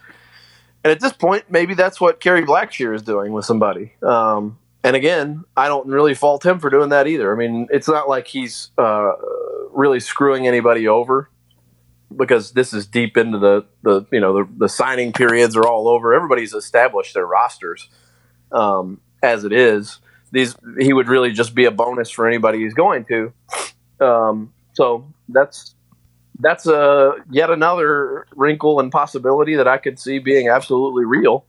And 0.83 0.91
at 0.91 0.99
this 0.99 1.13
point, 1.13 1.45
maybe 1.49 1.73
that's 1.73 1.99
what 1.99 2.21
Kerry 2.21 2.41
Blackshear 2.41 2.95
is 2.95 3.01
doing 3.01 3.33
with 3.33 3.43
somebody. 3.43 3.93
Um, 4.01 4.57
and 4.81 4.95
again, 4.95 5.43
I 5.57 5.67
don't 5.67 5.87
really 5.87 6.15
fault 6.15 6.45
him 6.45 6.59
for 6.59 6.69
doing 6.69 6.89
that 6.89 7.05
either. 7.05 7.33
I 7.33 7.37
mean, 7.37 7.67
it's 7.69 7.89
not 7.89 8.07
like 8.07 8.27
he's 8.27 8.71
uh, 8.77 9.11
really 9.71 9.99
screwing 9.99 10.47
anybody 10.47 10.87
over 10.87 11.29
because 12.15 12.51
this 12.51 12.73
is 12.73 12.87
deep 12.87 13.17
into 13.17 13.37
the, 13.37 13.65
the 13.83 14.05
you 14.11 14.19
know 14.19 14.33
the, 14.33 14.49
the 14.57 14.69
signing 14.69 15.13
periods 15.13 15.55
are 15.55 15.67
all 15.67 15.87
over. 15.87 16.13
Everybody's 16.13 16.53
established 16.53 17.13
their 17.13 17.25
rosters. 17.25 17.89
Um, 18.51 18.99
as 19.21 19.43
it 19.43 19.53
is. 19.53 19.99
These 20.31 20.55
he 20.79 20.93
would 20.93 21.07
really 21.07 21.31
just 21.31 21.55
be 21.55 21.65
a 21.65 21.71
bonus 21.71 22.09
for 22.09 22.27
anybody 22.27 22.59
he's 22.59 22.73
going 22.73 23.05
to. 23.05 23.33
Um, 23.99 24.53
so 24.73 25.11
that's 25.27 25.73
that's 26.39 26.67
a 26.67 27.15
yet 27.31 27.49
another 27.49 28.27
wrinkle 28.35 28.79
and 28.79 28.91
possibility 28.91 29.55
that 29.55 29.67
I 29.67 29.77
could 29.77 29.99
see 29.99 30.19
being 30.19 30.47
absolutely 30.47 31.05
real, 31.05 31.45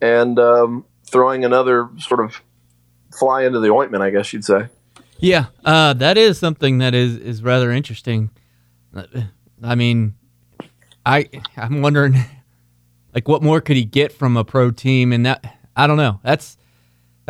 and 0.00 0.38
um, 0.38 0.84
throwing 1.04 1.44
another 1.44 1.88
sort 1.98 2.20
of 2.20 2.42
fly 3.18 3.44
into 3.44 3.58
the 3.58 3.70
ointment, 3.70 4.02
I 4.02 4.10
guess 4.10 4.32
you'd 4.32 4.44
say. 4.44 4.68
Yeah, 5.18 5.46
uh, 5.64 5.94
that 5.94 6.18
is 6.18 6.38
something 6.38 6.78
that 6.78 6.94
is 6.94 7.16
is 7.16 7.42
rather 7.42 7.72
interesting. 7.72 8.30
I 9.62 9.74
mean, 9.74 10.14
I 11.04 11.28
I'm 11.56 11.82
wondering, 11.82 12.16
like, 13.14 13.28
what 13.28 13.42
more 13.42 13.60
could 13.60 13.76
he 13.76 13.84
get 13.84 14.12
from 14.12 14.36
a 14.36 14.44
pro 14.44 14.70
team? 14.70 15.12
And 15.12 15.26
that 15.26 15.58
I 15.76 15.86
don't 15.86 15.96
know. 15.96 16.20
That's 16.22 16.56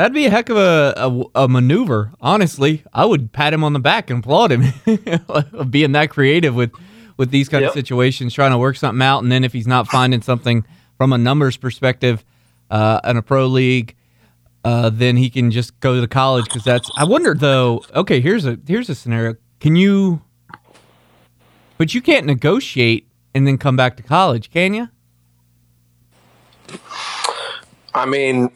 That'd 0.01 0.15
be 0.15 0.25
a 0.25 0.31
heck 0.31 0.49
of 0.49 0.57
a, 0.57 0.95
a, 0.97 1.43
a, 1.43 1.47
maneuver. 1.47 2.11
Honestly, 2.23 2.83
I 2.91 3.05
would 3.05 3.33
pat 3.33 3.53
him 3.53 3.63
on 3.63 3.75
the 3.75 3.79
back 3.79 4.09
and 4.09 4.21
applaud 4.21 4.51
him 4.51 4.73
of 5.29 5.71
being 5.71 5.93
that 5.93 6.09
creative 6.09 6.55
with 6.55 6.73
with 7.19 7.31
these 7.31 7.51
kind 7.51 7.61
yep. 7.61 7.73
of 7.73 7.75
situations, 7.75 8.33
trying 8.33 8.53
to 8.53 8.57
work 8.57 8.77
something 8.77 9.03
out. 9.03 9.23
And 9.23 9.31
then 9.31 9.45
if 9.45 9.53
he's 9.53 9.67
not 9.67 9.89
finding 9.89 10.23
something 10.23 10.65
from 10.97 11.13
a 11.13 11.19
numbers 11.19 11.59
perspective 11.59 12.25
uh, 12.71 13.01
in 13.05 13.19
a 13.19 13.23
pro 13.23 13.47
league, 13.47 13.95
uh, 14.65 14.89
then 14.89 15.19
he 15.19 15.29
can 15.29 15.51
just 15.51 15.79
go 15.81 16.01
to 16.01 16.09
college 16.09 16.47
because 16.47 16.65
that's. 16.65 16.91
I 16.97 17.05
wonder 17.05 17.35
though. 17.35 17.85
Okay, 17.95 18.23
here's 18.23 18.47
a 18.47 18.59
here's 18.67 18.89
a 18.89 18.95
scenario. 18.95 19.35
Can 19.59 19.77
you? 19.77 20.23
But 21.81 21.95
you 21.95 22.03
can't 22.03 22.27
negotiate 22.27 23.09
and 23.35 23.47
then 23.47 23.57
come 23.57 23.75
back 23.75 23.97
to 23.97 24.03
college, 24.03 24.51
can 24.51 24.75
you? 24.75 24.91
I 27.95 28.05
mean, 28.05 28.51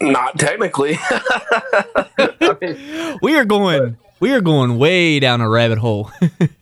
not 0.00 0.36
technically. 0.36 0.98
mean, 2.60 3.18
we 3.22 3.36
are 3.36 3.44
going. 3.44 3.98
We 4.18 4.32
are 4.32 4.40
going 4.40 4.78
way 4.78 5.20
down 5.20 5.40
a 5.40 5.48
rabbit 5.48 5.78
hole. 5.78 6.10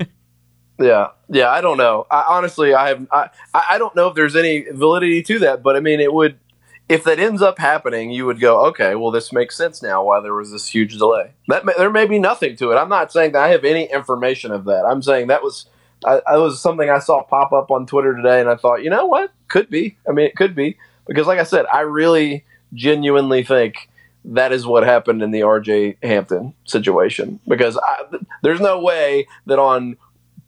yeah, 0.79 1.09
yeah. 1.31 1.49
I 1.49 1.63
don't 1.63 1.79
know. 1.79 2.07
I, 2.11 2.27
honestly, 2.29 2.75
I 2.75 2.89
have. 2.89 3.09
I, 3.11 3.31
I 3.55 3.79
don't 3.79 3.97
know 3.97 4.09
if 4.09 4.15
there's 4.15 4.37
any 4.37 4.67
validity 4.71 5.23
to 5.23 5.39
that, 5.39 5.63
but 5.63 5.75
I 5.75 5.81
mean, 5.81 6.01
it 6.01 6.13
would. 6.13 6.39
If 6.87 7.05
that 7.05 7.19
ends 7.19 7.41
up 7.41 7.59
happening, 7.59 8.11
you 8.11 8.27
would 8.27 8.41
go, 8.41 8.67
okay, 8.67 8.95
well, 8.95 9.11
this 9.11 9.33
makes 9.33 9.57
sense 9.57 9.83
now. 9.83 10.05
Why 10.05 10.21
there 10.21 10.35
was 10.35 10.53
this 10.53 10.69
huge 10.69 10.99
delay? 10.99 11.33
That 11.49 11.65
may, 11.65 11.73
there 11.79 11.89
may 11.89 12.05
be 12.05 12.19
nothing 12.19 12.57
to 12.57 12.73
it. 12.73 12.77
I'm 12.77 12.91
not 12.91 13.11
saying 13.11 13.33
that 13.33 13.43
I 13.43 13.49
have 13.49 13.65
any 13.65 13.91
information 13.91 14.53
of 14.53 14.67
that. 14.67 14.85
I'm 14.85 15.01
saying 15.01 15.29
that 15.29 15.43
was. 15.43 15.65
I, 16.05 16.37
was 16.37 16.61
something 16.61 16.91
I 16.91 16.99
saw 16.99 17.23
pop 17.23 17.53
up 17.53 17.71
on 17.71 17.87
Twitter 17.87 18.15
today, 18.15 18.41
and 18.41 18.49
I 18.49 18.57
thought, 18.57 18.83
you 18.83 18.91
know 18.91 19.07
what, 19.07 19.33
could 19.49 19.71
be. 19.71 19.97
I 20.09 20.13
mean, 20.13 20.27
it 20.27 20.37
could 20.37 20.55
be 20.55 20.77
because, 21.07 21.27
like 21.27 21.39
I 21.39 21.45
said, 21.45 21.67
I 21.73 21.81
really 21.81 22.45
genuinely 22.73 23.43
think 23.43 23.89
that 24.25 24.53
is 24.53 24.67
what 24.67 24.85
happened 24.85 25.23
in 25.23 25.31
the 25.31 25.41
RJ 25.41 25.97
Hampton 26.03 26.55
situation 26.65 27.41
because 27.47 27.77
I, 27.77 28.05
there's 28.43 28.61
no 28.61 28.81
way 28.81 29.27
that 29.47 29.59
on 29.59 29.97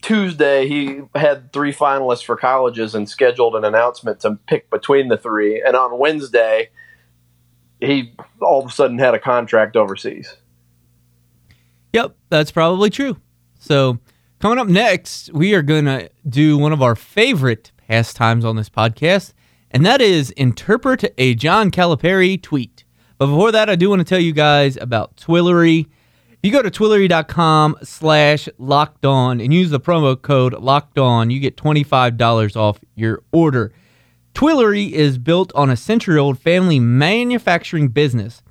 Tuesday 0.03 0.67
he 0.69 1.01
had 1.15 1.53
three 1.53 1.73
finalists 1.73 2.25
for 2.25 2.37
colleges 2.37 2.95
and 2.95 3.09
scheduled 3.09 3.55
an 3.55 3.65
announcement 3.65 4.21
to 4.21 4.39
pick 4.47 4.71
between 4.71 5.09
the 5.09 5.17
three, 5.17 5.63
and 5.63 5.77
on 5.77 5.99
Wednesday 5.99 6.71
he 7.81 8.15
all 8.41 8.61
of 8.61 8.71
a 8.71 8.73
sudden 8.73 8.99
had 8.99 9.15
a 9.15 9.19
contract 9.19 9.77
overseas. 9.77 10.37
Yep, 11.93 12.17
that's 12.29 12.51
probably 12.51 12.91
true. 12.91 13.17
So, 13.59 13.99
coming 14.41 14.59
up 14.59 14.69
next, 14.69 15.33
we 15.33 15.55
are 15.55 15.63
going 15.63 15.87
to 15.87 16.11
do 16.29 16.59
one 16.59 16.73
of 16.73 16.83
our 16.83 16.95
favorite 16.95 17.73
pastimes 17.89 18.45
on 18.45 18.57
this 18.57 18.69
podcast, 18.69 19.33
and 19.71 19.85
that 19.87 20.01
is 20.01 20.31
interpret 20.33 21.13
a 21.19 21.35
John 21.35 21.71
Calipari 21.71 22.41
tweet. 22.41 22.85
But 23.19 23.27
before 23.27 23.53
that, 23.53 23.71
I 23.71 23.77
do 23.77 23.89
want 23.89 24.01
to 24.01 24.05
tell 24.05 24.21
you 24.21 24.33
guys 24.33 24.77
about 24.77 25.17
Twillory. 25.17 25.87
If 26.31 26.39
you 26.43 26.53
go 26.53 26.63
to 26.63 26.71
twillory.com 26.71 27.79
slash 27.83 28.49
locked 28.59 29.07
on 29.07 29.41
and 29.41 29.55
use 29.55 29.71
the 29.71 29.81
promo 29.81 30.21
code 30.21 30.53
locked 30.55 30.99
on, 30.99 31.31
you 31.31 31.41
get 31.41 31.57
$25 31.57 32.57
off 32.57 32.79
your 32.95 33.23
order. 33.33 33.73
Twillory 34.35 34.91
is 34.91 35.17
built 35.17 35.51
on 35.55 35.71
a 35.71 35.77
century 35.77 36.19
old 36.19 36.39
family 36.39 36.79
manufacturing 36.79 37.89
business. 37.89 38.43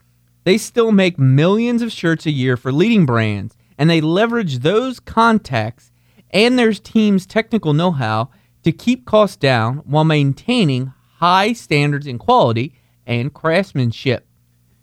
They 0.43 0.57
still 0.57 0.91
make 0.91 1.19
millions 1.19 1.83
of 1.83 1.91
shirts 1.91 2.25
a 2.25 2.31
year 2.31 2.57
for 2.57 2.71
leading 2.71 3.05
brands, 3.05 3.55
and 3.77 3.89
they 3.89 4.01
leverage 4.01 4.59
those 4.59 4.99
contacts 4.99 5.91
and 6.31 6.57
their 6.57 6.73
team's 6.73 7.25
technical 7.25 7.73
know 7.73 7.91
how 7.91 8.29
to 8.63 8.71
keep 8.71 9.05
costs 9.05 9.37
down 9.37 9.77
while 9.85 10.03
maintaining 10.03 10.91
high 11.17 11.53
standards 11.53 12.07
in 12.07 12.17
quality 12.17 12.73
and 13.05 13.33
craftsmanship. 13.33 14.27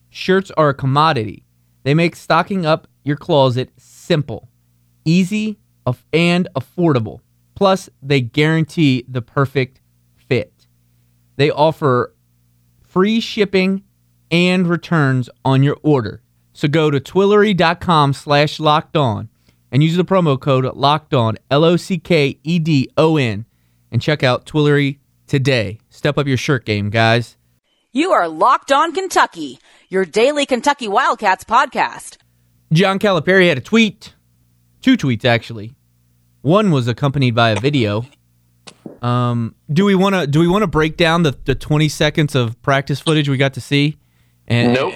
Shirts 0.08 0.50
are 0.56 0.70
a 0.70 0.75
commodity. 0.75 1.44
They 1.82 1.94
make 1.94 2.16
stocking 2.16 2.64
up 2.64 2.87
your 3.02 3.16
closet 3.16 3.70
simple, 3.76 4.49
easy, 5.04 5.58
and 6.12 6.49
affordable. 6.54 7.20
Plus, 7.54 7.90
they 8.02 8.20
guarantee 8.20 9.04
the 9.08 9.22
perfect 9.22 9.80
fit. 10.14 10.66
They 11.37 11.50
offer 11.50 12.14
free 12.82 13.20
shipping 13.20 13.82
and 14.30 14.66
returns 14.66 15.28
on 15.44 15.62
your 15.62 15.76
order. 15.82 16.22
So 16.52 16.68
go 16.68 16.90
to 16.90 17.00
twillory.com 17.00 18.12
slash 18.12 18.61
locked 18.61 18.97
on 18.97 19.28
and 19.71 19.82
use 19.82 19.97
the 19.97 20.04
promo 20.04 20.38
code 20.38 20.64
locked 20.76 21.14
on, 21.14 21.38
L 21.50 21.64
O 21.64 21.76
C 21.76 21.99
K 21.99 22.38
E 22.42 22.59
D 22.59 22.90
O 22.97 23.16
N, 23.16 23.47
and 23.90 24.02
check 24.02 24.23
out 24.23 24.44
Twillory 24.47 24.99
today. 25.26 25.78
Step 25.88 26.18
up 26.18 26.26
your 26.26 26.37
shirt 26.37 26.64
game, 26.66 26.90
guys. 26.90 27.37
You 27.90 28.12
are 28.12 28.28
Locked 28.28 28.73
On 28.73 28.92
Kentucky, 28.92 29.59
your 29.88 30.04
daily 30.04 30.47
Kentucky 30.47 30.88
Wildcats 30.88 31.44
podcast. 31.44 32.18
John 32.73 32.99
Calipari 32.99 33.49
had 33.49 33.59
a 33.59 33.62
tweet, 33.62 34.14
two 34.80 34.97
tweets 34.97 35.25
actually. 35.25 35.75
One 36.42 36.71
was 36.71 36.88
accompanied 36.88 37.35
by 37.35 37.50
a 37.50 37.61
video. 37.61 38.06
Um, 39.00 39.54
do 39.73 39.85
we 39.85 39.94
want 39.94 40.14
to 40.14 40.26
do 40.26 40.40
we 40.40 40.49
want 40.49 40.62
to 40.62 40.66
break 40.66 40.97
down 40.97 41.23
the, 41.23 41.37
the 41.44 41.54
20 41.54 41.88
seconds 41.88 42.35
of 42.35 42.61
practice 42.62 43.00
footage 43.00 43.28
we 43.28 43.37
got 43.37 43.54
to 43.54 43.61
see? 43.61 43.97
And 44.49 44.75
nope. 44.75 44.94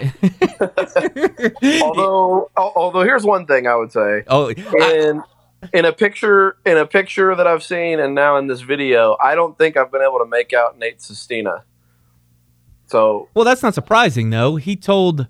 although, 1.83 2.51
although 2.57 3.03
here's 3.03 3.25
one 3.25 3.47
thing 3.47 3.67
I 3.67 3.77
would 3.77 3.93
say. 3.93 4.25
Oh, 4.27 4.49
in 4.51 5.23
in 5.73 5.85
a 5.85 5.93
picture 5.93 6.57
in 6.67 6.77
a 6.77 6.87
picture 6.87 7.35
that 7.35 7.47
I've 7.47 7.63
seen, 7.63 8.01
and 8.01 8.15
now 8.15 8.37
in 8.37 8.47
this 8.49 8.61
video, 8.61 9.17
I 9.23 9.35
don't 9.35 9.57
think 9.57 9.77
I've 9.77 9.91
been 9.91 10.03
able 10.03 10.19
to 10.19 10.27
make 10.27 10.53
out 10.53 10.79
Nate 10.79 11.01
Sestina. 11.01 11.65
So, 12.87 13.29
well, 13.35 13.45
that's 13.45 13.63
not 13.63 13.75
surprising 13.75 14.31
though. 14.31 14.57
He 14.57 14.77
told, 14.77 15.27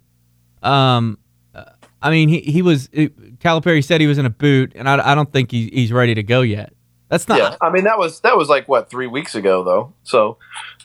um, 0.62 1.18
uh, 1.54 1.64
I 2.02 2.11
mean, 2.11 2.28
he 2.28 2.40
he 2.40 2.62
was 2.62 2.88
it, 2.92 3.38
Calipari 3.38 3.85
said 3.85 4.00
he 4.00 4.06
was 4.06 4.18
in 4.18 4.26
a 4.26 4.30
boot, 4.30 4.73
and 4.75 4.88
I, 4.88 5.12
I 5.12 5.14
don't 5.14 5.32
think 5.32 5.50
he, 5.50 5.70
he's 5.73 5.92
ready 5.92 6.14
to 6.14 6.23
go 6.23 6.42
yet. 6.42 6.73
That's 7.08 7.28
not. 7.28 7.38
Yeah, 7.38 7.56
I 7.61 7.70
mean 7.70 7.85
that 7.85 7.99
was 7.99 8.20
that 8.20 8.37
was 8.37 8.49
like 8.49 8.68
what 8.68 8.90
three 8.90 9.06
weeks 9.06 9.35
ago 9.35 9.62
though. 9.62 9.94
So, 10.02 10.38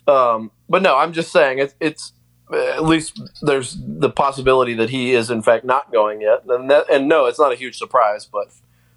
um, 0.08 0.52
but 0.70 0.82
no, 0.82 0.96
I'm 0.96 1.14
just 1.14 1.32
saying 1.32 1.60
it's 1.60 1.76
it's 1.80 2.14
at 2.54 2.84
least 2.84 3.22
there's 3.42 3.78
the 3.80 4.10
possibility 4.10 4.74
that 4.74 4.90
he 4.90 5.14
is 5.14 5.30
in 5.30 5.42
fact 5.42 5.66
not 5.66 5.92
going 5.92 6.22
yet, 6.22 6.44
and 6.48 6.70
that, 6.70 6.90
and 6.90 7.08
no, 7.08 7.26
it's 7.26 7.40
not 7.40 7.52
a 7.52 7.56
huge 7.56 7.78
surprise, 7.78 8.26
but 8.26 8.52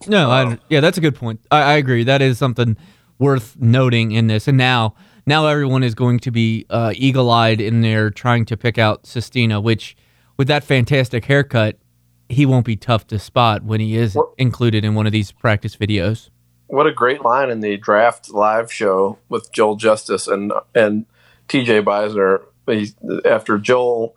no, 0.07 0.31
I, 0.31 0.43
um, 0.43 0.61
yeah, 0.69 0.81
that's 0.81 0.99
a 0.99 1.01
good 1.01 1.15
point. 1.15 1.41
I, 1.51 1.63
I, 1.63 1.73
agree. 1.75 2.05
That 2.05 2.21
is 2.21 2.39
something 2.39 2.77
worth 3.19 3.57
noting 3.59 4.13
in 4.13 4.27
this, 4.27 4.49
and 4.49 4.59
now 4.59 4.95
now 5.27 5.47
everyone 5.47 5.83
is 5.83 5.95
going 5.95 6.19
to 6.21 6.31
be 6.31 6.67
uh, 6.69 6.93
eagle 6.97 7.31
eyed 7.31 7.61
in 7.61 7.81
there 7.81 8.11
trying 8.11 8.45
to 8.47 8.57
pick 8.57 8.79
out 8.79 9.07
Sestina, 9.07 9.61
which 9.61 9.97
with 10.37 10.49
that 10.49 10.65
fantastic 10.65 11.25
haircut, 11.25 11.79
he 12.29 12.47
won't 12.47 12.67
be 12.67 12.77
tough 12.77 13.07
to 13.09 13.19
spot 13.19 13.63
when 13.63 13.81
he 13.81 13.97
is 13.97 14.17
included 14.37 14.85
in 14.85 14.95
one 14.95 15.07
of 15.07 15.13
these 15.13 15.33
practice 15.33 15.77
videos. 15.77 16.31
What 16.67 16.87
a 16.87 16.93
great 16.93 17.23
line 17.23 17.51
in 17.51 17.61
the 17.61 17.77
draft 17.77 18.31
live 18.31 18.73
show 18.73 19.19
with 19.29 19.53
Joel 19.53 19.77
Justice 19.77 20.27
and 20.27 20.53
and 20.75 21.07
TJ 21.49 21.85
Beisner 21.85 22.43
he, 22.67 22.89
after 23.25 23.59
Joel, 23.59 24.15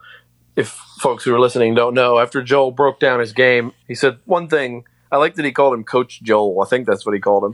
if 0.56 0.70
folks 1.00 1.24
who 1.24 1.34
are 1.34 1.40
listening 1.40 1.76
don't 1.76 1.94
know, 1.94 2.20
after 2.20 2.42
Joel 2.42 2.72
broke 2.72 3.00
down 3.00 3.20
his 3.20 3.34
game, 3.34 3.74
he 3.88 3.96
said 3.96 4.18
one 4.26 4.48
thing. 4.48 4.86
I 5.12 5.18
like 5.18 5.36
that 5.36 5.46
he 5.46 5.52
called 5.52 5.74
him 5.74 5.84
Coach 5.84 6.22
Joel. 6.22 6.62
I 6.62 6.66
think 6.66 6.86
that's 6.86 7.06
what 7.06 7.14
he 7.14 7.22
called 7.22 7.46
him. 7.46 7.54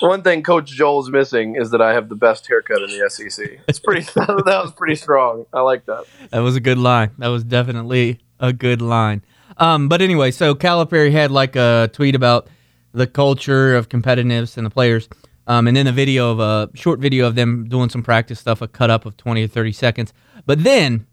One 0.00 0.22
thing 0.22 0.42
Coach 0.42 0.70
Joel's 0.70 1.10
missing 1.10 1.56
is 1.56 1.70
that 1.70 1.82
I 1.82 1.92
have 1.92 2.08
the 2.08 2.16
best 2.16 2.46
haircut 2.48 2.82
in 2.82 2.90
the 2.90 3.08
SEC. 3.10 3.60
It's 3.68 3.78
pretty. 3.78 4.00
that 4.14 4.60
was 4.62 4.72
pretty 4.72 4.96
strong. 4.96 5.46
I 5.52 5.60
like 5.60 5.84
that. 5.86 6.04
That 6.30 6.40
was 6.40 6.56
a 6.56 6.60
good 6.60 6.78
line. 6.78 7.10
That 7.18 7.28
was 7.28 7.44
definitely 7.44 8.20
a 8.40 8.52
good 8.52 8.82
line. 8.82 9.22
Um, 9.58 9.88
but 9.88 10.02
anyway, 10.02 10.30
so 10.30 10.54
Calipari 10.54 11.12
had 11.12 11.30
like 11.30 11.56
a 11.56 11.90
tweet 11.92 12.14
about 12.14 12.48
the 12.92 13.06
culture 13.06 13.76
of 13.76 13.88
competitiveness 13.88 14.56
and 14.56 14.66
the 14.66 14.70
players. 14.70 15.08
Um, 15.46 15.66
and 15.66 15.76
then 15.76 15.86
a 15.86 15.92
video 15.92 16.30
of 16.30 16.40
a 16.40 16.70
short 16.74 17.00
video 17.00 17.26
of 17.26 17.34
them 17.34 17.68
doing 17.68 17.88
some 17.88 18.02
practice 18.02 18.38
stuff, 18.38 18.62
a 18.62 18.68
cut 18.68 18.90
up 18.90 19.06
of 19.06 19.16
20 19.16 19.44
or 19.44 19.48
30 19.48 19.72
seconds. 19.72 20.12
But 20.46 20.62
then, 20.62 21.06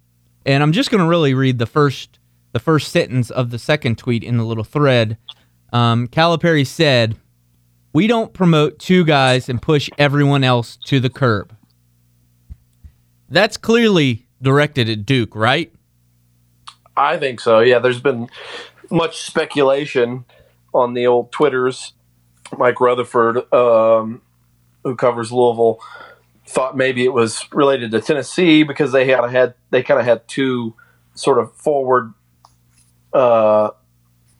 and 0.45 0.61
I'm 0.61 0.71
just 0.71 0.91
going 0.91 1.01
to 1.01 1.07
really 1.07 1.33
read 1.33 1.59
the 1.59 1.65
first 1.65 2.19
the 2.51 2.59
first 2.59 2.91
sentence 2.91 3.29
of 3.29 3.51
the 3.51 3.59
second 3.59 3.99
tweet 3.99 4.23
in 4.23 4.37
the 4.37 4.43
little 4.43 4.63
thread. 4.63 5.17
Um, 5.71 6.07
Calipari 6.07 6.65
said, 6.65 7.15
"We 7.93 8.07
don't 8.07 8.33
promote 8.33 8.79
two 8.79 9.03
guys 9.05 9.49
and 9.49 9.61
push 9.61 9.89
everyone 9.99 10.43
else 10.43 10.77
to 10.85 10.99
the 10.99 11.11
curb." 11.11 11.55
That's 13.29 13.57
clearly 13.57 14.27
directed 14.41 14.89
at 14.89 15.05
Duke, 15.05 15.35
right? 15.35 15.71
I 16.97 17.17
think 17.17 17.39
so. 17.39 17.59
Yeah, 17.59 17.79
there's 17.79 18.01
been 18.01 18.29
much 18.89 19.21
speculation 19.21 20.25
on 20.73 20.93
the 20.93 21.05
old 21.05 21.31
Twitters 21.31 21.93
Mike 22.57 22.79
Rutherford, 22.81 23.51
um, 23.53 24.21
who 24.83 24.95
covers 24.95 25.31
Louisville, 25.31 25.79
thought 26.47 26.75
maybe 26.75 27.05
it 27.05 27.13
was 27.13 27.47
related 27.51 27.91
to 27.91 28.01
Tennessee 28.01 28.63
because 28.63 28.91
they 28.91 29.05
had 29.05 29.29
had 29.29 29.53
they 29.69 29.83
kind 29.83 29.99
of 29.99 30.05
had 30.05 30.27
two 30.27 30.73
sort 31.13 31.37
of 31.37 31.53
forward 31.55 32.13
uh, 33.13 33.69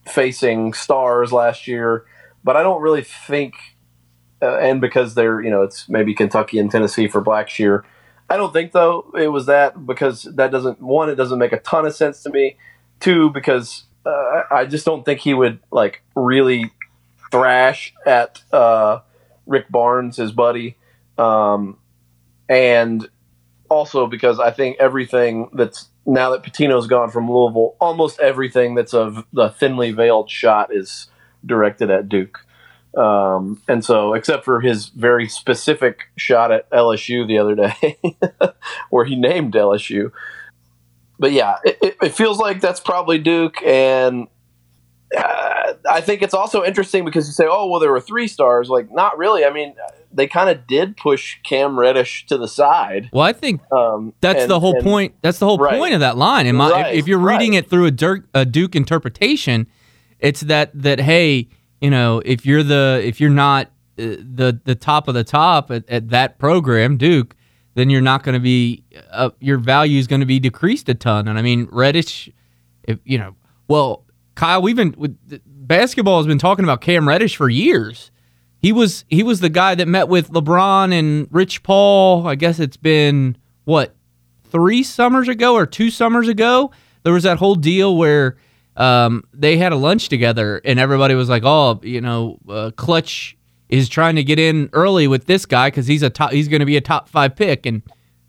facing 0.06 0.72
stars 0.72 1.32
last 1.32 1.66
year, 1.66 2.04
but 2.42 2.56
I 2.56 2.62
don't 2.62 2.82
really 2.82 3.02
think. 3.02 3.54
Uh, 4.42 4.56
and 4.56 4.80
because 4.80 5.14
they're 5.14 5.42
you 5.42 5.50
know 5.50 5.62
it's 5.62 5.86
maybe 5.86 6.14
Kentucky 6.14 6.58
and 6.58 6.70
Tennessee 6.70 7.08
for 7.08 7.22
Blackshear. 7.22 7.82
I 8.30 8.38
don't 8.38 8.54
think 8.54 8.72
though 8.72 9.12
it 9.18 9.28
was 9.28 9.46
that 9.46 9.86
because 9.86 10.22
that 10.22 10.50
doesn't 10.50 10.80
one 10.80 11.10
it 11.10 11.16
doesn't 11.16 11.38
make 11.38 11.52
a 11.52 11.60
ton 11.60 11.84
of 11.84 11.94
sense 11.94 12.22
to 12.22 12.30
me. 12.30 12.56
Two 13.00 13.28
because 13.28 13.84
uh, 14.06 14.42
I 14.50 14.64
just 14.64 14.86
don't 14.86 15.04
think 15.04 15.20
he 15.20 15.34
would 15.34 15.60
like 15.70 16.02
really 16.16 16.72
thrash 17.30 17.94
at 18.06 18.42
uh, 18.52 19.00
Rick 19.46 19.70
Barnes, 19.70 20.16
his 20.16 20.32
buddy, 20.32 20.76
um, 21.18 21.78
and 22.48 23.08
also 23.68 24.06
because 24.06 24.40
I 24.40 24.50
think 24.50 24.76
everything 24.78 25.50
that's 25.52 25.88
now 26.06 26.30
that 26.30 26.42
Pitino's 26.42 26.86
gone 26.86 27.10
from 27.10 27.30
Louisville, 27.30 27.76
almost 27.80 28.20
everything 28.20 28.74
that's 28.74 28.94
of 28.94 29.24
the 29.32 29.50
thinly 29.50 29.92
veiled 29.92 30.30
shot 30.30 30.74
is 30.74 31.08
directed 31.44 31.90
at 31.90 32.08
Duke. 32.08 32.40
Um, 32.96 33.62
and 33.68 33.84
so, 33.84 34.14
except 34.14 34.44
for 34.44 34.60
his 34.60 34.88
very 34.88 35.28
specific 35.28 36.10
shot 36.16 36.50
at 36.50 36.68
LSU 36.70 37.26
the 37.26 37.38
other 37.38 37.54
day, 37.54 37.98
where 38.90 39.04
he 39.04 39.14
named 39.14 39.54
LSU. 39.54 40.10
But 41.18 41.32
yeah, 41.32 41.56
it, 41.64 41.96
it, 42.02 42.14
feels 42.14 42.38
like 42.38 42.60
that's 42.60 42.80
probably 42.80 43.18
Duke, 43.18 43.62
and 43.62 44.26
uh, 45.16 45.74
I 45.88 46.00
think 46.00 46.22
it's 46.22 46.34
also 46.34 46.64
interesting 46.64 47.04
because 47.04 47.26
you 47.26 47.32
say, 47.32 47.46
"Oh, 47.48 47.66
well, 47.68 47.80
there 47.80 47.90
were 47.90 48.00
three 48.00 48.28
stars." 48.28 48.68
Like, 48.68 48.92
not 48.92 49.18
really. 49.18 49.44
I 49.44 49.50
mean, 49.50 49.74
they 50.12 50.26
kind 50.26 50.48
of 50.48 50.66
did 50.66 50.96
push 50.96 51.38
Cam 51.42 51.78
Reddish 51.78 52.26
to 52.26 52.38
the 52.38 52.48
side. 52.48 53.10
Well, 53.12 53.24
I 53.24 53.32
think 53.32 53.60
um, 53.72 54.14
that's 54.20 54.42
and, 54.42 54.50
the 54.50 54.60
whole 54.60 54.76
and, 54.76 54.84
point. 54.84 55.14
That's 55.22 55.38
the 55.38 55.46
whole 55.46 55.58
right. 55.58 55.78
point 55.78 55.94
of 55.94 56.00
that 56.00 56.16
line. 56.16 56.46
And 56.46 56.58
right, 56.58 56.94
if 56.94 57.08
you're 57.08 57.18
reading 57.18 57.52
right. 57.52 57.64
it 57.64 57.70
through 57.70 57.86
a 57.86 57.90
Duke, 57.90 58.24
a 58.34 58.44
Duke 58.44 58.76
interpretation, 58.76 59.66
it's 60.20 60.42
that 60.42 60.70
that 60.74 61.00
hey, 61.00 61.48
you 61.80 61.90
know, 61.90 62.22
if 62.24 62.46
you're 62.46 62.62
the 62.62 63.00
if 63.02 63.20
you're 63.20 63.30
not 63.30 63.66
uh, 63.98 64.16
the 64.18 64.60
the 64.64 64.74
top 64.74 65.08
of 65.08 65.14
the 65.14 65.24
top 65.24 65.70
at, 65.70 65.88
at 65.88 66.10
that 66.10 66.38
program, 66.38 66.96
Duke, 66.96 67.34
then 67.74 67.90
you're 67.90 68.00
not 68.00 68.22
going 68.22 68.34
to 68.34 68.40
be 68.40 68.84
uh, 69.10 69.30
your 69.40 69.58
value 69.58 69.98
is 69.98 70.06
going 70.06 70.20
to 70.20 70.26
be 70.26 70.38
decreased 70.38 70.88
a 70.88 70.94
ton. 70.94 71.26
And 71.26 71.38
I 71.38 71.42
mean, 71.42 71.68
Reddish, 71.70 72.30
if 72.84 73.00
you 73.04 73.18
know, 73.18 73.34
well, 73.68 74.04
Kyle, 74.40 74.62
we've 74.62 74.74
been 74.74 75.18
basketball 75.44 76.16
has 76.16 76.26
been 76.26 76.38
talking 76.38 76.64
about 76.64 76.80
Cam 76.80 77.06
Reddish 77.06 77.36
for 77.36 77.50
years. 77.50 78.10
He 78.58 78.72
was 78.72 79.04
he 79.08 79.22
was 79.22 79.40
the 79.40 79.50
guy 79.50 79.74
that 79.74 79.86
met 79.86 80.08
with 80.08 80.30
LeBron 80.30 80.98
and 80.98 81.28
Rich 81.30 81.62
Paul. 81.62 82.26
I 82.26 82.36
guess 82.36 82.58
it's 82.58 82.78
been 82.78 83.36
what 83.64 83.94
three 84.44 84.82
summers 84.82 85.28
ago 85.28 85.52
or 85.52 85.66
two 85.66 85.90
summers 85.90 86.26
ago. 86.26 86.70
There 87.02 87.12
was 87.12 87.24
that 87.24 87.36
whole 87.36 87.54
deal 87.54 87.98
where 87.98 88.38
um, 88.78 89.24
they 89.34 89.58
had 89.58 89.72
a 89.72 89.76
lunch 89.76 90.08
together, 90.08 90.62
and 90.64 90.78
everybody 90.78 91.14
was 91.14 91.28
like, 91.28 91.42
"Oh, 91.44 91.78
you 91.82 92.00
know, 92.00 92.38
uh, 92.48 92.70
Klutch 92.74 93.36
is 93.68 93.90
trying 93.90 94.16
to 94.16 94.24
get 94.24 94.38
in 94.38 94.70
early 94.72 95.06
with 95.06 95.26
this 95.26 95.44
guy 95.44 95.68
because 95.68 95.86
he's 95.86 96.02
a 96.02 96.08
top, 96.08 96.32
he's 96.32 96.48
going 96.48 96.60
to 96.60 96.66
be 96.66 96.78
a 96.78 96.80
top 96.80 97.10
five 97.10 97.36
pick." 97.36 97.66
And 97.66 97.82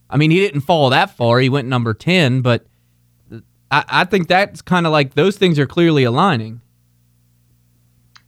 I 0.10 0.18
mean, 0.18 0.30
he 0.30 0.42
didn't 0.42 0.62
fall 0.62 0.90
that 0.90 1.16
far; 1.16 1.40
he 1.40 1.48
went 1.48 1.70
number 1.70 1.94
ten. 1.94 2.42
But 2.42 2.66
I, 3.72 3.84
I 3.88 4.04
think 4.06 4.28
that's 4.28 4.62
kind 4.62 4.86
of 4.86 4.92
like 4.92 5.14
those 5.14 5.38
things 5.38 5.58
are 5.58 5.66
clearly 5.66 6.04
aligning. 6.04 6.62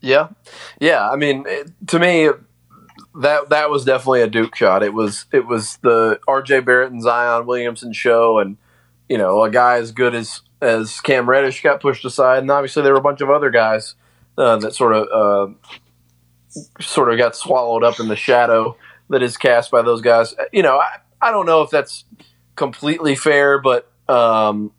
Yeah, 0.00 0.28
yeah. 0.80 1.08
I 1.08 1.16
mean, 1.16 1.44
it, 1.46 1.70
to 1.88 1.98
me, 1.98 2.30
that 3.20 3.50
that 3.50 3.70
was 3.70 3.84
definitely 3.84 4.22
a 4.22 4.26
Duke 4.26 4.56
shot. 4.56 4.82
It 4.82 4.92
was 4.92 5.26
it 5.32 5.46
was 5.46 5.76
the 5.78 6.18
R.J. 6.26 6.60
Barrett 6.60 6.92
and 6.92 7.02
Zion 7.02 7.46
Williamson 7.46 7.92
show, 7.92 8.38
and 8.38 8.56
you 9.08 9.18
know, 9.18 9.42
a 9.44 9.50
guy 9.50 9.76
as 9.76 9.92
good 9.92 10.14
as 10.14 10.40
as 10.60 11.00
Cam 11.00 11.28
Reddish 11.28 11.62
got 11.62 11.80
pushed 11.80 12.04
aside, 12.04 12.38
and 12.38 12.50
obviously 12.50 12.82
there 12.82 12.92
were 12.92 12.98
a 12.98 13.02
bunch 13.02 13.20
of 13.20 13.30
other 13.30 13.50
guys 13.50 13.94
uh, 14.36 14.56
that 14.56 14.74
sort 14.74 14.94
of 14.94 15.08
uh, 15.12 15.52
sort 16.80 17.12
of 17.12 17.18
got 17.18 17.36
swallowed 17.36 17.84
up 17.84 18.00
in 18.00 18.08
the 18.08 18.16
shadow 18.16 18.76
that 19.10 19.22
is 19.22 19.36
cast 19.36 19.70
by 19.70 19.82
those 19.82 20.00
guys. 20.00 20.34
You 20.52 20.62
know, 20.62 20.78
I, 20.78 20.98
I 21.20 21.30
don't 21.30 21.46
know 21.46 21.62
if 21.62 21.70
that's 21.70 22.04
completely 22.56 23.14
fair, 23.14 23.60
but 23.60 23.90
um, 24.08 24.72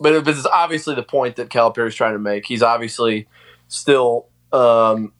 but 0.00 0.24
this 0.24 0.36
is 0.36 0.46
obviously 0.46 0.94
the 0.94 1.02
point 1.02 1.36
that 1.36 1.50
Calipari's 1.50 1.94
trying 1.94 2.14
to 2.14 2.18
make. 2.18 2.46
He's 2.46 2.62
obviously 2.62 3.28
still 3.68 4.28
um, 4.52 5.12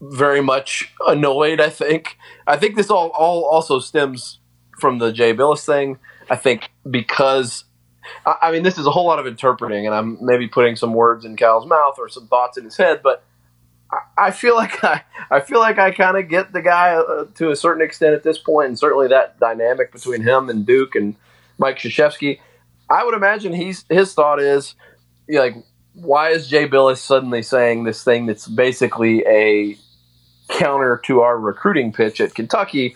very 0.00 0.40
much 0.40 0.92
annoyed. 1.06 1.60
I 1.60 1.70
think. 1.70 2.16
I 2.46 2.56
think 2.56 2.76
this 2.76 2.90
all 2.90 3.08
all 3.08 3.44
also 3.44 3.78
stems 3.78 4.40
from 4.78 4.98
the 4.98 5.12
Jay 5.12 5.34
Bilas 5.34 5.64
thing. 5.64 5.98
I 6.30 6.36
think 6.36 6.70
because 6.88 7.64
I 8.26 8.50
mean, 8.50 8.62
this 8.62 8.78
is 8.78 8.86
a 8.86 8.90
whole 8.90 9.06
lot 9.06 9.18
of 9.18 9.26
interpreting, 9.26 9.86
and 9.86 9.94
I'm 9.94 10.18
maybe 10.20 10.48
putting 10.48 10.76
some 10.76 10.94
words 10.94 11.24
in 11.24 11.36
Cal's 11.36 11.66
mouth 11.66 11.96
or 11.98 12.08
some 12.08 12.26
thoughts 12.26 12.58
in 12.58 12.64
his 12.64 12.76
head, 12.76 13.00
but 13.02 13.24
I 14.16 14.30
feel 14.30 14.54
like 14.54 14.82
I, 14.82 15.02
I 15.30 15.40
feel 15.40 15.60
like 15.60 15.78
I 15.78 15.90
kind 15.90 16.16
of 16.16 16.28
get 16.28 16.52
the 16.52 16.62
guy 16.62 16.94
uh, 16.94 17.26
to 17.36 17.50
a 17.50 17.56
certain 17.56 17.82
extent 17.82 18.14
at 18.14 18.22
this 18.22 18.38
point, 18.38 18.68
and 18.68 18.78
certainly 18.78 19.08
that 19.08 19.38
dynamic 19.38 19.92
between 19.92 20.22
him 20.22 20.48
and 20.48 20.66
Duke 20.66 20.94
and 20.94 21.16
Mike 21.58 21.78
Krzyzewski. 21.78 22.40
I 22.92 23.04
would 23.04 23.14
imagine 23.14 23.52
he's 23.54 23.84
his 23.88 24.12
thought 24.12 24.40
is 24.40 24.74
like, 25.28 25.56
why 25.94 26.30
is 26.30 26.48
Jay 26.48 26.68
Bilas 26.68 26.98
suddenly 26.98 27.42
saying 27.42 27.84
this 27.84 28.04
thing 28.04 28.26
that's 28.26 28.46
basically 28.46 29.24
a 29.26 29.76
counter 30.48 31.00
to 31.06 31.20
our 31.20 31.38
recruiting 31.38 31.92
pitch 31.92 32.20
at 32.20 32.34
Kentucky? 32.34 32.94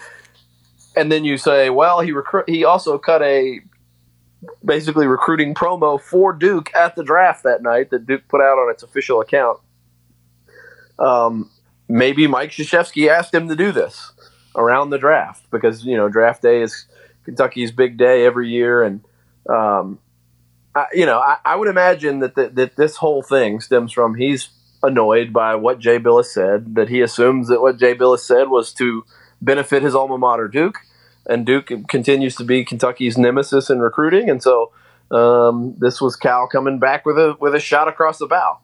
And 0.94 1.10
then 1.10 1.24
you 1.24 1.38
say, 1.38 1.70
well, 1.70 2.00
he 2.00 2.12
recru- 2.12 2.48
he 2.48 2.64
also 2.64 2.98
cut 2.98 3.22
a 3.22 3.60
basically 4.64 5.06
recruiting 5.06 5.54
promo 5.54 6.00
for 6.00 6.32
Duke 6.32 6.74
at 6.74 6.94
the 6.94 7.02
draft 7.02 7.42
that 7.44 7.62
night 7.62 7.90
that 7.90 8.06
Duke 8.06 8.28
put 8.28 8.40
out 8.40 8.58
on 8.58 8.70
its 8.70 8.82
official 8.82 9.20
account. 9.20 9.58
Um, 10.98 11.50
maybe 11.88 12.26
Mike 12.26 12.50
Krzyzewski 12.50 13.08
asked 13.08 13.34
him 13.34 13.48
to 13.48 13.56
do 13.56 13.72
this 13.72 14.12
around 14.54 14.90
the 14.90 14.98
draft 14.98 15.50
because 15.50 15.84
you 15.84 15.96
know 15.96 16.08
draft 16.08 16.42
day 16.42 16.62
is 16.62 16.86
Kentucky's 17.24 17.72
big 17.72 17.96
day 17.96 18.24
every 18.24 18.48
year, 18.48 18.82
and 18.82 19.02
um, 19.48 19.98
I, 20.74 20.86
you 20.92 21.06
know 21.06 21.18
I, 21.18 21.38
I 21.44 21.56
would 21.56 21.68
imagine 21.68 22.20
that, 22.20 22.34
the, 22.34 22.48
that 22.48 22.76
this 22.76 22.96
whole 22.96 23.22
thing 23.22 23.60
stems 23.60 23.92
from 23.92 24.14
he's 24.14 24.48
annoyed 24.82 25.32
by 25.32 25.54
what 25.54 25.78
Jay 25.78 25.98
Bilas 25.98 26.26
said, 26.26 26.74
that 26.74 26.88
he 26.88 27.00
assumes 27.00 27.48
that 27.48 27.60
what 27.60 27.78
Jay 27.78 27.94
Bilas 27.94 28.20
said 28.20 28.48
was 28.48 28.72
to 28.74 29.04
benefit 29.40 29.82
his 29.82 29.94
alma 29.94 30.18
mater 30.18 30.48
Duke 30.48 30.78
and 31.28 31.44
Duke 31.44 31.70
continues 31.88 32.36
to 32.36 32.44
be 32.44 32.64
Kentucky's 32.64 33.18
nemesis 33.18 33.68
in 33.68 33.80
recruiting, 33.80 34.30
and 34.30 34.42
so 34.42 34.72
um, 35.10 35.74
this 35.78 36.00
was 36.00 36.16
Cal 36.16 36.48
coming 36.48 36.78
back 36.78 37.04
with 37.04 37.18
a 37.18 37.36
with 37.40 37.54
a 37.54 37.60
shot 37.60 37.88
across 37.88 38.18
the 38.18 38.26
bow. 38.26 38.58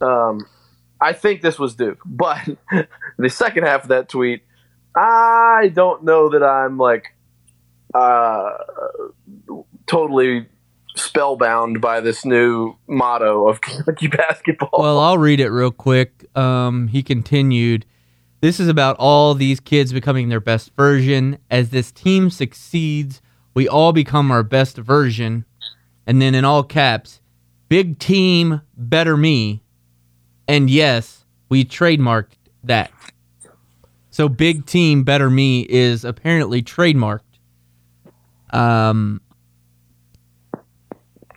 Um, 0.00 0.46
I 1.00 1.12
think 1.12 1.42
this 1.42 1.58
was 1.58 1.74
Duke, 1.74 2.00
but 2.06 2.38
the 3.18 3.28
second 3.28 3.64
half 3.64 3.84
of 3.84 3.88
that 3.88 4.08
tweet, 4.08 4.42
I 4.96 5.70
don't 5.74 6.04
know 6.04 6.30
that 6.30 6.42
I'm 6.42 6.78
like 6.78 7.14
uh, 7.94 8.50
totally 9.86 10.46
spellbound 10.96 11.80
by 11.80 12.00
this 12.00 12.24
new 12.24 12.74
motto 12.86 13.48
of 13.48 13.60
Kentucky 13.62 14.08
basketball. 14.08 14.70
Well, 14.78 14.98
I'll 14.98 15.18
read 15.18 15.40
it 15.40 15.50
real 15.50 15.70
quick. 15.70 16.26
Um, 16.36 16.88
he 16.88 17.02
continued. 17.02 17.86
This 18.40 18.60
is 18.60 18.68
about 18.68 18.96
all 18.98 19.34
these 19.34 19.60
kids 19.60 19.92
becoming 19.92 20.28
their 20.28 20.40
best 20.40 20.74
version. 20.76 21.38
As 21.50 21.70
this 21.70 21.90
team 21.90 22.30
succeeds, 22.30 23.20
we 23.54 23.68
all 23.68 23.92
become 23.92 24.30
our 24.30 24.42
best 24.42 24.76
version. 24.76 25.44
And 26.06 26.20
then 26.20 26.34
in 26.34 26.44
all 26.44 26.62
caps, 26.62 27.20
big 27.68 27.98
team, 27.98 28.60
better 28.76 29.16
me. 29.16 29.62
And 30.46 30.70
yes, 30.70 31.24
we 31.48 31.64
trademarked 31.64 32.36
that. 32.62 32.90
So 34.10 34.28
big 34.28 34.66
team, 34.66 35.02
better 35.02 35.28
me 35.28 35.66
is 35.68 36.04
apparently 36.04 36.62
trademarked. 36.62 37.20
Um, 38.50 39.20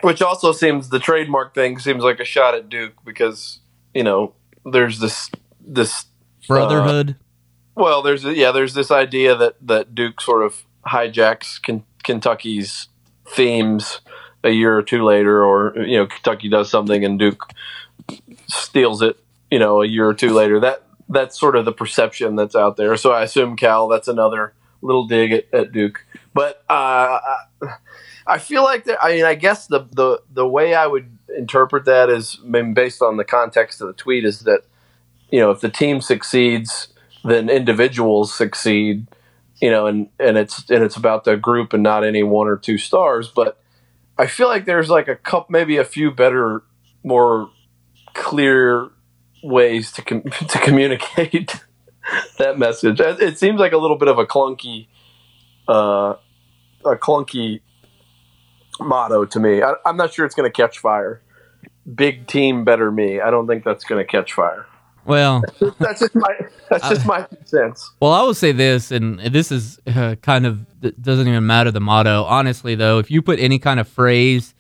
which 0.01 0.21
also 0.21 0.51
seems 0.51 0.89
the 0.89 0.99
trademark 0.99 1.53
thing 1.53 1.79
seems 1.79 2.03
like 2.03 2.19
a 2.19 2.25
shot 2.25 2.55
at 2.55 2.69
Duke 2.69 2.93
because 3.05 3.59
you 3.93 4.03
know 4.03 4.33
there's 4.65 4.99
this 4.99 5.29
this 5.59 6.05
brotherhood. 6.47 7.11
Uh, 7.11 7.23
well, 7.75 8.01
there's 8.01 8.23
yeah, 8.23 8.51
there's 8.51 8.73
this 8.73 8.91
idea 8.91 9.35
that 9.35 9.55
that 9.61 9.95
Duke 9.95 10.21
sort 10.21 10.43
of 10.43 10.63
hijacks 10.85 11.61
K- 11.61 11.83
Kentucky's 12.03 12.87
themes 13.27 14.01
a 14.43 14.49
year 14.49 14.77
or 14.77 14.83
two 14.83 15.03
later, 15.03 15.43
or 15.43 15.77
you 15.77 15.97
know, 15.97 16.07
Kentucky 16.07 16.49
does 16.49 16.69
something 16.69 17.03
and 17.03 17.19
Duke 17.19 17.51
steals 18.47 19.01
it, 19.01 19.17
you 19.51 19.59
know, 19.59 19.81
a 19.81 19.87
year 19.87 20.07
or 20.07 20.13
two 20.13 20.33
later. 20.33 20.59
That 20.59 20.83
that's 21.07 21.39
sort 21.39 21.55
of 21.55 21.65
the 21.65 21.71
perception 21.71 22.35
that's 22.35 22.55
out 22.55 22.77
there. 22.77 22.95
So 22.97 23.11
I 23.11 23.23
assume 23.23 23.55
Cal, 23.55 23.87
that's 23.87 24.07
another 24.07 24.53
little 24.81 25.07
dig 25.07 25.31
at, 25.31 25.53
at 25.53 25.71
Duke. 25.71 26.05
But 26.33 26.63
uh, 26.69 27.19
I 27.63 27.75
feel 28.37 28.63
like 28.63 28.83
that. 28.85 29.03
I 29.03 29.15
mean, 29.15 29.25
I 29.25 29.35
guess 29.35 29.67
the 29.67 29.87
the 29.91 30.21
the 30.31 30.47
way 30.47 30.75
I 30.75 30.85
would 30.87 31.17
interpret 31.35 31.85
that 31.85 32.09
is, 32.09 32.37
I 32.43 32.61
based 32.73 33.01
on 33.01 33.17
the 33.17 33.25
context 33.25 33.81
of 33.81 33.87
the 33.87 33.93
tweet, 33.93 34.25
is 34.25 34.41
that 34.41 34.61
you 35.31 35.39
know, 35.39 35.51
if 35.51 35.61
the 35.61 35.69
team 35.69 36.01
succeeds, 36.01 36.89
then 37.23 37.49
individuals 37.49 38.33
succeed. 38.33 39.07
You 39.61 39.71
know, 39.71 39.87
and 39.87 40.09
and 40.19 40.37
it's 40.37 40.69
and 40.69 40.83
it's 40.83 40.95
about 40.95 41.23
the 41.23 41.35
group 41.35 41.73
and 41.73 41.83
not 41.83 42.05
any 42.05 42.23
one 42.23 42.47
or 42.47 42.55
two 42.55 42.77
stars. 42.77 43.27
But 43.27 43.59
I 44.17 44.27
feel 44.27 44.47
like 44.47 44.65
there's 44.65 44.89
like 44.89 45.07
a 45.07 45.15
couple, 45.15 45.51
maybe 45.51 45.77
a 45.77 45.83
few 45.83 46.11
better, 46.11 46.63
more 47.03 47.49
clear 48.13 48.89
ways 49.43 49.91
to 49.93 50.01
com- 50.01 50.21
to 50.47 50.59
communicate 50.59 51.59
that 52.37 52.57
message. 52.57 52.99
It 52.99 53.37
seems 53.37 53.59
like 53.59 53.73
a 53.73 53.77
little 53.77 53.97
bit 53.97 54.07
of 54.07 54.17
a 54.17 54.25
clunky, 54.25 54.87
uh, 55.67 56.15
a 56.85 56.95
clunky 56.95 57.61
motto 58.79 59.25
to 59.25 59.39
me. 59.39 59.61
I, 59.61 59.73
I'm 59.85 59.97
not 59.97 60.13
sure 60.13 60.25
it's 60.25 60.35
going 60.35 60.49
to 60.49 60.55
catch 60.55 60.79
fire. 60.79 61.21
Big 61.93 62.27
team, 62.27 62.63
better 62.63 62.91
me. 62.91 63.19
I 63.19 63.31
don't 63.31 63.47
think 63.47 63.63
that's 63.63 63.83
going 63.83 64.03
to 64.03 64.09
catch 64.09 64.33
fire. 64.33 64.65
Well, 65.05 65.43
that's 65.79 66.01
just 66.01 66.15
my 66.15 66.35
that's 66.69 66.87
just 66.87 67.05
my 67.05 67.25
sense. 67.45 67.91
Well, 67.99 68.11
I 68.11 68.21
will 68.21 68.35
say 68.35 68.51
this, 68.51 68.91
and 68.91 69.19
this 69.19 69.51
is 69.51 69.79
uh, 69.87 70.15
kind 70.21 70.45
of 70.45 70.65
doesn't 71.01 71.27
even 71.27 71.47
matter 71.47 71.71
the 71.71 71.79
motto. 71.79 72.25
Honestly, 72.25 72.75
though, 72.75 72.99
if 72.99 73.09
you 73.09 73.21
put 73.21 73.39
any 73.39 73.57
kind 73.57 73.79
of 73.79 73.87
phrase 73.87 74.53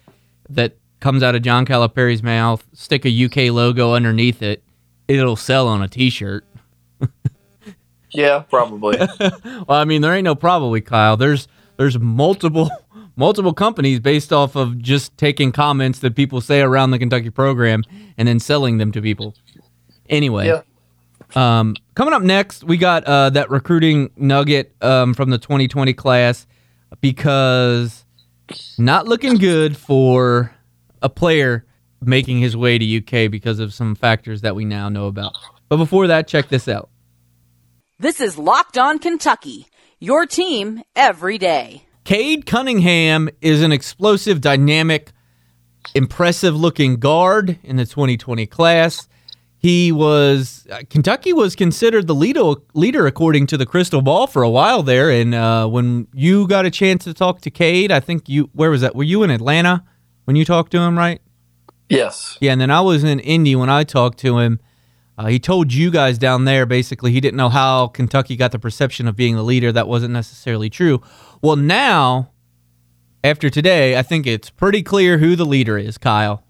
that 0.49 0.77
comes 0.99 1.21
out 1.21 1.35
of 1.35 1.43
John 1.43 1.65
Calipari's 1.65 2.23
mouth, 2.23 2.65
stick 2.73 3.05
a 3.05 3.25
UK 3.25 3.53
logo 3.53 3.93
underneath 3.93 4.41
it, 4.41 4.63
it'll 5.07 5.35
sell 5.35 5.67
on 5.67 5.81
a 5.81 5.87
T-shirt. 5.87 6.45
yeah, 8.11 8.39
probably. 8.49 8.97
well, 9.19 9.65
I 9.69 9.85
mean, 9.85 10.01
there 10.01 10.13
ain't 10.13 10.25
no 10.25 10.35
probably, 10.35 10.81
Kyle. 10.81 11.15
There's 11.15 11.47
there's 11.77 11.99
multiple 11.99 12.69
multiple 13.19 13.53
companies 13.53 13.99
based 13.99 14.31
off 14.31 14.55
of 14.55 14.79
just 14.79 15.15
taking 15.17 15.51
comments 15.51 15.99
that 15.99 16.15
people 16.15 16.39
say 16.39 16.61
around 16.61 16.91
the 16.91 16.97
Kentucky 16.97 17.29
program 17.29 17.83
and 18.17 18.27
then 18.27 18.39
selling 18.39 18.77
them 18.77 18.93
to 18.93 19.01
people. 19.01 19.35
Anyway. 20.09 20.47
Yeah. 20.47 20.61
Um, 21.35 21.75
coming 21.93 22.13
up 22.13 22.23
next, 22.23 22.63
we 22.63 22.77
got 22.77 23.03
uh, 23.03 23.29
that 23.31 23.51
recruiting 23.51 24.09
nugget 24.15 24.73
um, 24.81 25.13
from 25.13 25.29
the 25.29 25.37
2020 25.37 25.93
class 25.93 26.47
because 27.01 28.05
not 28.79 29.07
looking 29.07 29.35
good 29.35 29.77
for 29.77 30.55
a 31.01 31.09
player 31.09 31.65
making 32.01 32.39
his 32.39 32.55
way 32.55 32.77
to 32.77 32.97
UK 32.97 33.29
because 33.29 33.59
of 33.59 33.73
some 33.73 33.95
factors 33.95 34.41
that 34.41 34.55
we 34.55 34.63
now 34.63 34.87
know 34.87 35.07
about. 35.07 35.33
But 35.67 35.77
before 35.77 36.07
that, 36.07 36.27
check 36.27 36.47
this 36.47 36.67
out. 36.67 36.89
This 37.99 38.21
is 38.21 38.37
Locked 38.37 38.77
On 38.77 38.97
Kentucky 38.97 39.67
Your 39.99 40.25
team 40.25 40.81
every 40.95 41.37
day. 41.37 41.83
Cade 42.09 42.47
Cunningham 42.47 43.29
is 43.39 43.61
an 43.61 43.71
explosive, 43.71 44.41
dynamic, 44.41 45.11
impressive 45.93 46.55
looking 46.55 46.95
guard 46.95 47.59
in 47.61 47.75
the 47.75 47.85
2020 47.85 48.47
class. 48.47 49.07
He 49.59 49.91
was 49.91 50.65
uh, 50.71 50.81
Kentucky 50.89 51.33
was 51.33 51.55
considered 51.55 52.07
the 52.07 52.15
leader, 52.15 52.53
leader 52.73 53.05
according 53.05 53.45
to 53.45 53.57
the 53.57 53.65
crystal 53.67 54.01
ball 54.01 54.25
for 54.25 54.41
a 54.41 54.49
while 54.49 54.81
there. 54.81 55.11
And 55.11 55.35
uh, 55.35 55.67
when 55.67 56.07
you 56.11 56.47
got 56.47 56.65
a 56.65 56.71
chance 56.71 57.03
to 57.03 57.13
talk 57.13 57.41
to 57.41 57.51
Cade, 57.51 57.91
I 57.91 57.99
think 57.99 58.27
you 58.27 58.49
where 58.53 58.71
was 58.71 58.81
that? 58.81 58.95
Were 58.95 59.03
you 59.03 59.21
in 59.21 59.29
Atlanta 59.29 59.83
when 60.25 60.35
you 60.35 60.45
talked 60.45 60.71
to 60.71 60.79
him, 60.79 60.97
right? 60.97 61.21
Yes. 61.89 62.39
Yeah, 62.41 62.53
and 62.53 62.59
then 62.59 62.71
I 62.71 62.81
was 62.81 63.03
in 63.03 63.19
Indy 63.19 63.55
when 63.55 63.69
I 63.69 63.83
talked 63.83 64.17
to 64.21 64.39
him. 64.39 64.59
Uh, 65.19 65.27
he 65.27 65.37
told 65.37 65.73
you 65.73 65.91
guys 65.91 66.17
down 66.17 66.45
there 66.45 66.65
basically 66.65 67.11
he 67.11 67.19
didn't 67.19 67.35
know 67.35 67.49
how 67.49 67.87
Kentucky 67.87 68.37
got 68.37 68.53
the 68.53 68.59
perception 68.59 69.05
of 69.05 69.17
being 69.17 69.35
the 69.35 69.43
leader. 69.43 69.69
That 69.69 69.85
wasn't 69.85 70.13
necessarily 70.13 70.69
true. 70.69 71.01
Well, 71.41 71.57
now 71.57 72.31
after 73.21 73.49
today, 73.49 73.97
I 73.97 74.01
think 74.01 74.25
it's 74.25 74.49
pretty 74.49 74.81
clear 74.81 75.17
who 75.17 75.35
the 75.35 75.45
leader 75.45 75.77
is, 75.77 75.97
Kyle. 75.97 76.45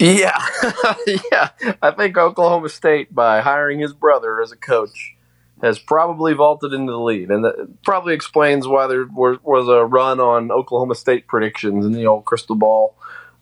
Yeah, 0.00 0.36
yeah. 1.30 1.50
I 1.80 1.92
think 1.92 2.18
Oklahoma 2.18 2.70
State, 2.70 3.14
by 3.14 3.40
hiring 3.40 3.78
his 3.78 3.92
brother 3.92 4.42
as 4.42 4.50
a 4.50 4.56
coach, 4.56 5.14
has 5.62 5.78
probably 5.78 6.32
vaulted 6.32 6.72
into 6.72 6.90
the 6.90 6.98
lead, 6.98 7.30
and 7.30 7.44
that 7.44 7.84
probably 7.84 8.14
explains 8.14 8.66
why 8.66 8.88
there 8.88 9.06
was 9.06 9.68
a 9.68 9.84
run 9.84 10.18
on 10.18 10.50
Oklahoma 10.50 10.96
State 10.96 11.28
predictions 11.28 11.86
in 11.86 11.92
the 11.92 12.06
old 12.06 12.24
crystal 12.24 12.56
ball. 12.56 12.96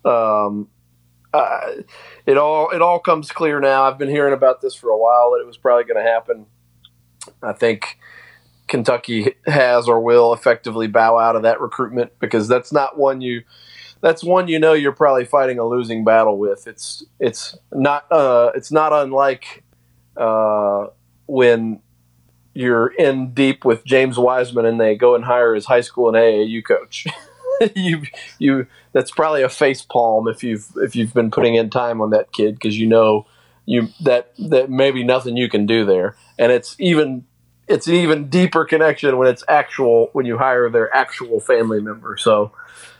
Um, 0.04 0.68
uh, 1.32 1.72
it 2.26 2.36
all 2.36 2.70
it 2.70 2.82
all 2.82 2.98
comes 2.98 3.30
clear 3.30 3.60
now. 3.60 3.84
I've 3.84 3.98
been 3.98 4.08
hearing 4.08 4.34
about 4.34 4.60
this 4.60 4.74
for 4.74 4.90
a 4.90 4.98
while 4.98 5.32
that 5.32 5.40
it 5.40 5.46
was 5.46 5.56
probably 5.56 5.84
going 5.84 6.04
to 6.04 6.10
happen. 6.10 6.46
I 7.42 7.52
think 7.52 7.98
Kentucky 8.66 9.34
has 9.46 9.88
or 9.88 10.00
will 10.00 10.32
effectively 10.32 10.86
bow 10.86 11.18
out 11.18 11.36
of 11.36 11.42
that 11.42 11.60
recruitment 11.60 12.12
because 12.18 12.48
that's 12.48 12.72
not 12.72 12.98
one 12.98 13.20
you 13.20 13.42
that's 14.00 14.24
one 14.24 14.48
you 14.48 14.58
know 14.58 14.72
you're 14.72 14.92
probably 14.92 15.24
fighting 15.24 15.58
a 15.58 15.66
losing 15.66 16.04
battle 16.04 16.38
with. 16.38 16.66
It's 16.66 17.04
it's 17.18 17.56
not 17.72 18.10
uh, 18.10 18.50
it's 18.54 18.72
not 18.72 18.92
unlike 18.92 19.64
uh, 20.16 20.86
when 21.26 21.80
you're 22.54 22.88
in 22.88 23.32
deep 23.32 23.64
with 23.64 23.84
James 23.84 24.18
Wiseman 24.18 24.66
and 24.66 24.80
they 24.80 24.96
go 24.96 25.14
and 25.14 25.24
hire 25.24 25.54
his 25.54 25.66
high 25.66 25.82
school 25.82 26.08
and 26.08 26.16
AAU 26.16 26.64
coach. 26.64 27.06
you 27.74 28.02
you 28.38 28.66
that's 28.92 29.10
probably 29.10 29.42
a 29.42 29.48
face 29.48 29.82
palm 29.82 30.28
if 30.28 30.42
you've 30.42 30.66
if 30.76 30.96
you've 30.96 31.12
been 31.14 31.30
putting 31.30 31.54
in 31.54 31.70
time 31.70 32.00
on 32.00 32.10
that 32.10 32.32
kid 32.32 32.54
because 32.54 32.78
you 32.78 32.86
know 32.86 33.26
you 33.66 33.88
that 34.00 34.32
that 34.38 34.70
maybe 34.70 35.04
nothing 35.04 35.36
you 35.36 35.48
can 35.48 35.66
do 35.66 35.84
there, 35.84 36.16
and 36.38 36.50
it's 36.50 36.74
even 36.78 37.24
it's 37.68 37.86
an 37.86 37.94
even 37.94 38.28
deeper 38.28 38.64
connection 38.64 39.16
when 39.16 39.28
it's 39.28 39.44
actual 39.48 40.10
when 40.12 40.26
you 40.26 40.38
hire 40.38 40.68
their 40.68 40.94
actual 40.94 41.38
family 41.38 41.80
member. 41.80 42.16
So 42.16 42.52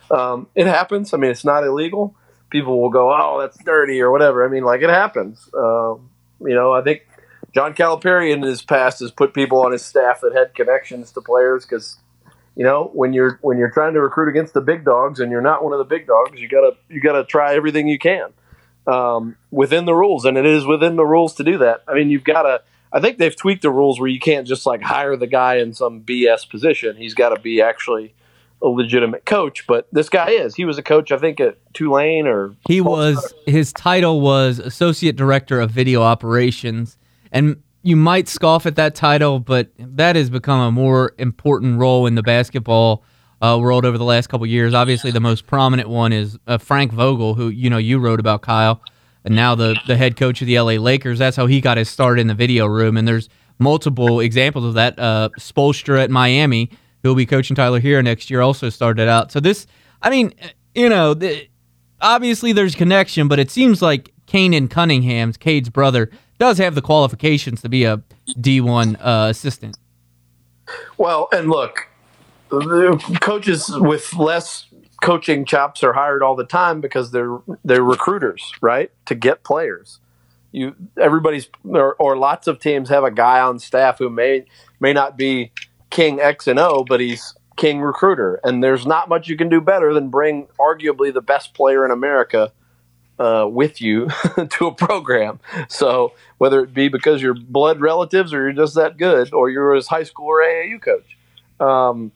um, 0.09 0.47
it 0.55 0.67
happens. 0.67 1.13
I 1.13 1.17
mean, 1.17 1.31
it's 1.31 1.43
not 1.43 1.65
illegal. 1.65 2.15
People 2.49 2.81
will 2.81 2.89
go, 2.89 3.11
"Oh, 3.11 3.39
that's 3.41 3.61
dirty" 3.63 4.01
or 4.01 4.11
whatever. 4.11 4.45
I 4.45 4.49
mean, 4.49 4.63
like 4.63 4.81
it 4.81 4.89
happens. 4.89 5.49
Um, 5.53 6.09
you 6.39 6.55
know, 6.55 6.71
I 6.71 6.81
think 6.81 7.07
John 7.53 7.73
Calipari 7.73 8.31
in 8.31 8.41
his 8.41 8.61
past 8.61 8.99
has 8.99 9.11
put 9.11 9.33
people 9.33 9.61
on 9.61 9.71
his 9.71 9.83
staff 9.83 10.21
that 10.21 10.33
had 10.33 10.53
connections 10.53 11.11
to 11.11 11.21
players 11.21 11.65
because 11.65 11.97
you 12.61 12.67
know 12.67 12.91
when 12.93 13.11
you're 13.11 13.39
when 13.41 13.57
you're 13.57 13.71
trying 13.71 13.95
to 13.95 13.99
recruit 13.99 14.29
against 14.29 14.53
the 14.53 14.61
big 14.61 14.85
dogs 14.85 15.19
and 15.19 15.31
you're 15.31 15.41
not 15.41 15.63
one 15.63 15.73
of 15.73 15.79
the 15.79 15.83
big 15.83 16.05
dogs, 16.05 16.39
you 16.39 16.47
gotta 16.47 16.73
you 16.89 17.01
gotta 17.01 17.23
try 17.23 17.55
everything 17.55 17.87
you 17.87 17.97
can 17.97 18.31
um, 18.85 19.35
within 19.49 19.85
the 19.85 19.95
rules, 19.95 20.25
and 20.25 20.37
it 20.37 20.45
is 20.45 20.63
within 20.63 20.95
the 20.95 21.03
rules 21.03 21.33
to 21.37 21.43
do 21.43 21.57
that. 21.57 21.81
I 21.87 21.95
mean, 21.95 22.11
you've 22.11 22.23
got 22.23 22.43
to. 22.43 22.61
I 22.93 22.99
think 22.99 23.17
they've 23.17 23.35
tweaked 23.35 23.63
the 23.63 23.71
rules 23.71 23.99
where 23.99 24.09
you 24.09 24.19
can't 24.19 24.45
just 24.45 24.67
like 24.67 24.83
hire 24.83 25.17
the 25.17 25.25
guy 25.25 25.55
in 25.55 25.73
some 25.73 26.01
BS 26.01 26.47
position. 26.47 26.97
He's 26.97 27.15
got 27.15 27.29
to 27.29 27.41
be 27.41 27.63
actually 27.63 28.13
a 28.61 28.67
legitimate 28.67 29.25
coach, 29.25 29.65
but 29.65 29.87
this 29.91 30.07
guy 30.07 30.29
is. 30.29 30.53
He 30.53 30.65
was 30.65 30.77
a 30.77 30.83
coach, 30.83 31.11
I 31.11 31.17
think, 31.17 31.39
at 31.39 31.57
Tulane 31.73 32.27
or 32.27 32.55
he 32.67 32.79
was. 32.79 33.33
His 33.47 33.73
title 33.73 34.21
was 34.21 34.59
associate 34.59 35.15
director 35.15 35.59
of 35.59 35.71
video 35.71 36.03
operations, 36.03 36.99
and 37.31 37.63
you 37.83 37.95
might 37.95 38.27
scoff 38.27 38.65
at 38.65 38.75
that 38.75 38.95
title, 38.95 39.39
but 39.39 39.69
that 39.77 40.15
has 40.15 40.29
become 40.29 40.59
a 40.59 40.71
more 40.71 41.13
important 41.17 41.79
role 41.79 42.05
in 42.05 42.15
the 42.15 42.23
basketball 42.23 43.03
uh, 43.41 43.57
world 43.59 43.85
over 43.85 43.97
the 43.97 44.05
last 44.05 44.27
couple 44.27 44.45
years. 44.45 44.73
Obviously, 44.73 45.11
the 45.11 45.19
most 45.19 45.47
prominent 45.47 45.89
one 45.89 46.13
is 46.13 46.37
uh, 46.47 46.57
Frank 46.57 46.91
Vogel, 46.91 47.33
who 47.33 47.49
you 47.49 47.69
know 47.69 47.77
you 47.77 47.99
wrote 47.99 48.19
about, 48.19 48.41
Kyle, 48.41 48.81
and 49.25 49.35
now 49.35 49.55
the 49.55 49.75
the 49.87 49.97
head 49.97 50.15
coach 50.15 50.41
of 50.41 50.47
the 50.47 50.59
LA 50.59 50.73
Lakers. 50.73 51.19
That's 51.19 51.37
how 51.37 51.47
he 51.47 51.59
got 51.61 51.77
his 51.77 51.89
start 51.89 52.19
in 52.19 52.27
the 52.27 52.35
video 52.35 52.67
room, 52.67 52.97
and 52.97 53.07
there's 53.07 53.29
multiple 53.57 54.19
examples 54.19 54.65
of 54.65 54.73
that. 54.75 54.99
Uh, 54.99 55.29
at 55.97 56.11
Miami 56.11 56.69
who'll 57.03 57.15
be 57.15 57.25
coaching 57.25 57.55
Tyler 57.55 57.79
here 57.79 58.01
next 58.01 58.29
year, 58.29 58.41
also 58.41 58.69
started 58.69 59.07
out. 59.07 59.31
So 59.31 59.39
this, 59.39 59.67
I 60.01 60.09
mean, 60.09 60.33
you 60.75 60.89
know, 60.89 61.13
the, 61.13 61.47
obviously 61.99 62.53
there's 62.53 62.75
connection, 62.75 63.27
but 63.27 63.39
it 63.39 63.51
seems 63.51 63.81
like 63.81 64.13
Cannen 64.27 64.69
Cunningham's 64.69 65.37
Cade's 65.37 65.69
brother 65.69 66.09
does 66.41 66.57
have 66.57 66.73
the 66.73 66.81
qualifications 66.81 67.61
to 67.61 67.69
be 67.69 67.83
a 67.83 68.01
D1 68.29 68.97
uh, 68.99 69.27
assistant. 69.29 69.77
Well, 70.97 71.29
and 71.31 71.51
look, 71.51 71.87
coaches 73.19 73.69
with 73.69 74.15
less 74.15 74.65
coaching 75.03 75.45
chops 75.45 75.83
are 75.83 75.93
hired 75.93 76.23
all 76.23 76.35
the 76.35 76.45
time 76.45 76.81
because 76.81 77.11
they're 77.11 77.37
they're 77.63 77.83
recruiters, 77.83 78.53
right? 78.59 78.91
To 79.05 79.13
get 79.13 79.43
players. 79.43 79.99
You 80.51 80.75
everybody's 80.99 81.47
or, 81.63 81.93
or 81.95 82.17
lots 82.17 82.47
of 82.47 82.59
teams 82.59 82.89
have 82.89 83.03
a 83.03 83.11
guy 83.11 83.39
on 83.39 83.59
staff 83.59 83.99
who 83.99 84.09
may 84.09 84.45
may 84.79 84.93
not 84.93 85.17
be 85.17 85.51
king 85.91 86.19
X 86.19 86.47
and 86.47 86.57
O, 86.57 86.83
but 86.89 86.99
he's 86.99 87.35
king 87.55 87.81
recruiter. 87.81 88.39
And 88.43 88.63
there's 88.63 88.87
not 88.87 89.09
much 89.09 89.27
you 89.27 89.37
can 89.37 89.49
do 89.49 89.61
better 89.61 89.93
than 89.93 90.09
bring 90.09 90.47
arguably 90.59 91.13
the 91.13 91.21
best 91.21 91.53
player 91.53 91.85
in 91.85 91.91
America 91.91 92.51
uh, 93.21 93.45
with 93.45 93.81
you 93.81 94.09
to 94.49 94.67
a 94.67 94.73
program. 94.73 95.39
So 95.69 96.13
whether 96.39 96.63
it 96.63 96.73
be 96.73 96.87
because 96.87 97.21
you're 97.21 97.35
blood 97.35 97.79
relatives 97.79 98.33
or 98.33 98.41
you're 98.41 98.53
just 98.53 98.75
that 98.75 98.97
good, 98.97 99.31
or 99.31 99.49
you're 99.49 99.75
his 99.75 99.87
high 99.87 100.03
school 100.03 100.25
or 100.25 100.41
AAU 100.41 100.81
coach. 100.81 101.17
Um, 101.59 102.11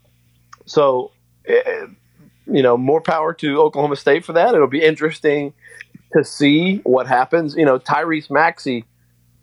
so, 0.65 1.11
eh, 1.47 1.85
you 2.47 2.63
know, 2.63 2.75
more 2.75 3.01
power 3.01 3.33
to 3.35 3.61
Oklahoma 3.61 3.97
State 3.97 4.25
for 4.25 4.33
that. 4.33 4.55
It'll 4.55 4.67
be 4.67 4.81
interesting 4.81 5.53
to 6.13 6.23
see 6.23 6.77
what 6.77 7.05
happens. 7.05 7.55
You 7.55 7.65
know, 7.65 7.77
Tyrese 7.77 8.31
Maxey, 8.31 8.85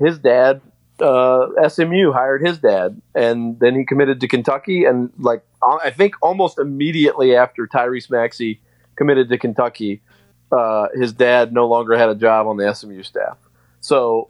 his 0.00 0.18
dad 0.18 0.60
uh, 1.00 1.46
SMU 1.68 2.12
hired 2.12 2.44
his 2.44 2.58
dad, 2.58 3.00
and 3.14 3.58
then 3.60 3.76
he 3.76 3.84
committed 3.84 4.20
to 4.20 4.28
Kentucky. 4.28 4.84
And 4.84 5.12
like 5.18 5.44
I 5.62 5.90
think 5.90 6.14
almost 6.22 6.58
immediately 6.58 7.36
after 7.36 7.68
Tyrese 7.68 8.10
Maxey 8.10 8.60
committed 8.96 9.28
to 9.28 9.38
Kentucky, 9.38 10.00
uh, 10.52 10.88
his 10.94 11.12
dad 11.12 11.52
no 11.52 11.66
longer 11.66 11.96
had 11.96 12.08
a 12.08 12.14
job 12.14 12.46
on 12.46 12.56
the 12.56 12.72
SMU 12.72 13.02
staff. 13.02 13.38
So, 13.80 14.28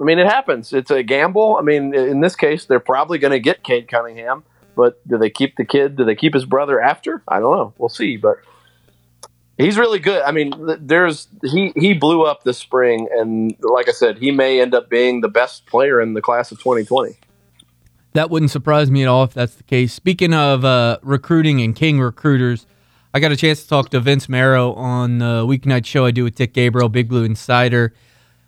I 0.00 0.04
mean, 0.04 0.18
it 0.18 0.26
happens. 0.26 0.72
It's 0.72 0.90
a 0.90 1.02
gamble. 1.02 1.56
I 1.56 1.62
mean, 1.62 1.94
in 1.94 2.20
this 2.20 2.34
case, 2.34 2.64
they're 2.64 2.80
probably 2.80 3.18
going 3.18 3.32
to 3.32 3.40
get 3.40 3.62
Cade 3.62 3.88
Cunningham, 3.88 4.44
but 4.74 5.06
do 5.06 5.18
they 5.18 5.30
keep 5.30 5.56
the 5.56 5.64
kid? 5.64 5.96
Do 5.96 6.04
they 6.04 6.16
keep 6.16 6.34
his 6.34 6.44
brother 6.44 6.80
after? 6.80 7.22
I 7.28 7.38
don't 7.38 7.56
know. 7.56 7.74
We'll 7.78 7.88
see. 7.88 8.16
But 8.16 8.38
He's 9.58 9.76
really 9.76 9.98
good. 9.98 10.22
I 10.22 10.32
mean, 10.32 10.52
there's 10.80 11.28
he 11.44 11.72
he 11.76 11.92
blew 11.92 12.24
up 12.24 12.42
this 12.42 12.58
spring, 12.58 13.08
and 13.14 13.54
like 13.60 13.88
I 13.88 13.92
said, 13.92 14.18
he 14.18 14.30
may 14.30 14.60
end 14.60 14.74
up 14.74 14.88
being 14.88 15.20
the 15.20 15.28
best 15.28 15.66
player 15.66 16.00
in 16.00 16.14
the 16.14 16.22
class 16.22 16.50
of 16.52 16.58
2020. 16.58 17.16
That 18.14 18.30
wouldn't 18.30 18.50
surprise 18.50 18.90
me 18.90 19.02
at 19.02 19.08
all 19.08 19.24
if 19.24 19.34
that's 19.34 19.54
the 19.54 19.62
case. 19.62 19.92
Speaking 19.92 20.32
of 20.34 20.64
uh, 20.64 20.98
recruiting 21.02 21.60
and 21.60 21.76
king 21.76 22.00
recruiters, 22.00 22.66
I 23.14 23.20
got 23.20 23.30
a 23.30 23.36
chance 23.36 23.62
to 23.62 23.68
talk 23.68 23.90
to 23.90 24.00
Vince 24.00 24.28
Marrow 24.28 24.72
on 24.72 25.18
the 25.18 25.44
weeknight 25.46 25.84
show 25.84 26.06
I 26.06 26.12
do 26.12 26.24
with 26.24 26.34
Dick 26.34 26.54
Gabriel, 26.54 26.88
Big 26.88 27.08
Blue 27.08 27.24
Insider. 27.24 27.92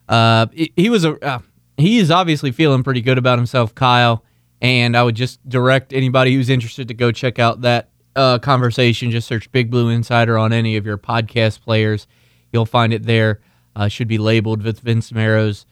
Uh, 0.08 0.46
he 0.54 0.88
was 0.88 1.04
a 1.04 1.18
uh, 1.24 1.40
he 1.76 1.98
is 1.98 2.10
obviously 2.10 2.50
feeling 2.50 2.82
pretty 2.82 3.02
good 3.02 3.18
about 3.18 3.38
himself, 3.38 3.74
Kyle. 3.74 4.24
And 4.62 4.96
I 4.96 5.02
would 5.02 5.16
just 5.16 5.46
direct 5.46 5.92
anybody 5.92 6.34
who's 6.34 6.48
interested 6.48 6.88
to 6.88 6.94
go 6.94 7.12
check 7.12 7.38
out 7.38 7.60
that 7.62 7.90
uh, 8.16 8.38
conversation, 8.38 9.10
just 9.10 9.28
search 9.28 9.50
Big 9.52 9.70
Blue 9.70 9.90
Insider 9.90 10.38
on 10.38 10.52
any 10.52 10.76
of 10.76 10.86
your 10.86 10.96
podcast 10.96 11.60
players. 11.60 12.06
You'll 12.52 12.64
find 12.64 12.92
it 12.92 13.02
there. 13.04 13.40
Uh, 13.76 13.88
should 13.88 14.08
be 14.08 14.18
labeled 14.18 14.62
with 14.62 14.80
Vince 14.80 15.12
Marrow's 15.12 15.66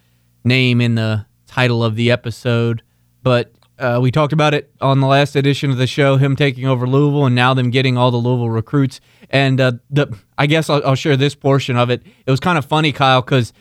name 0.45 0.81
in 0.81 0.97
the 0.97 1.25
title 1.47 1.83
of 1.83 1.95
the 1.95 2.11
episode. 2.11 2.83
But 3.23 3.53
uh, 3.83 3.99
we 4.01 4.13
talked 4.13 4.33
about 4.33 4.55
it 4.55 4.71
on 4.81 5.01
the 5.01 5.07
last 5.07 5.35
edition 5.35 5.71
of 5.71 5.77
the 5.77 5.89
show, 5.89 6.17
him 6.17 6.37
taking 6.37 6.67
over 6.67 6.87
Louisville 6.87 7.27
and 7.27 7.35
now 7.35 7.53
them 7.53 7.71
getting 7.71 7.99
all 7.99 8.13
the 8.13 8.17
Louisville 8.17 8.49
recruits. 8.49 9.01
And 9.29 9.61
uh, 9.61 9.73
the 9.91 10.17
I 10.39 10.47
guess 10.47 10.71
I'll, 10.71 10.87
I'll 10.87 10.95
share 10.95 11.17
this 11.17 11.35
portion 11.35 11.77
of 11.77 11.91
it. 11.91 12.03
It 12.25 12.31
was 12.31 12.39
kind 12.39 12.59
of 12.59 12.65
funny, 12.65 12.93
Kyle, 12.93 13.23
because 13.23 13.53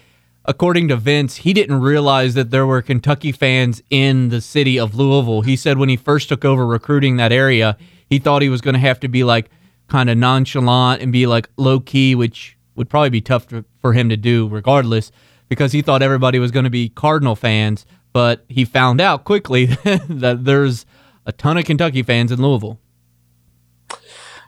according 0.46 0.90
to 0.90 0.96
Vince, 0.96 1.38
he 1.38 1.54
didn't 1.54 1.82
realize 1.82 2.36
that 2.36 2.52
there 2.52 2.68
were 2.68 2.82
Kentucky 2.84 3.32
fans 3.32 3.82
in 3.90 4.30
the 4.30 4.42
city 4.42 4.80
of 4.80 4.94
Louisville. 4.94 5.42
He 5.42 5.56
said 5.56 5.80
when 5.80 5.90
he 5.90 5.98
first 5.98 6.30
took 6.30 6.46
over 6.46 6.68
recruiting 6.68 7.18
that 7.18 7.32
area, 7.32 7.76
he 8.08 8.20
thought 8.20 8.44
he 8.44 8.50
was 8.50 8.62
going 8.62 8.76
to 8.76 8.80
have 8.80 9.00
to 9.00 9.08
be 9.08 9.24
like 9.24 9.50
kind 9.88 10.10
of 10.10 10.18
nonchalant 10.18 11.02
and 11.02 11.12
be 11.12 11.26
like 11.26 11.50
low 11.58 11.80
key, 11.80 12.14
which 12.14 12.58
would 12.76 12.90
probably 12.90 13.10
be 13.10 13.22
tough 13.22 13.48
to, 13.48 13.66
for 13.80 13.94
him 13.94 14.10
to 14.10 14.18
do 14.18 14.48
regardless, 14.48 15.12
because 15.50 15.72
he 15.72 15.82
thought 15.82 16.02
everybody 16.04 16.38
was 16.38 16.52
going 16.52 16.64
to 16.64 16.70
be 16.70 16.90
Cardinal 16.90 17.36
fans. 17.36 17.86
But 18.14 18.46
he 18.50 18.66
found 18.66 19.02
out 19.02 19.24
quickly 19.24 19.66
that 19.86 20.40
there's 20.44 20.86
a 21.26 21.32
ton 21.32 21.58
of 21.58 21.66
Kentucky 21.66 22.04
fans 22.04 22.32
in 22.32 22.42
Louisville. 22.42 22.80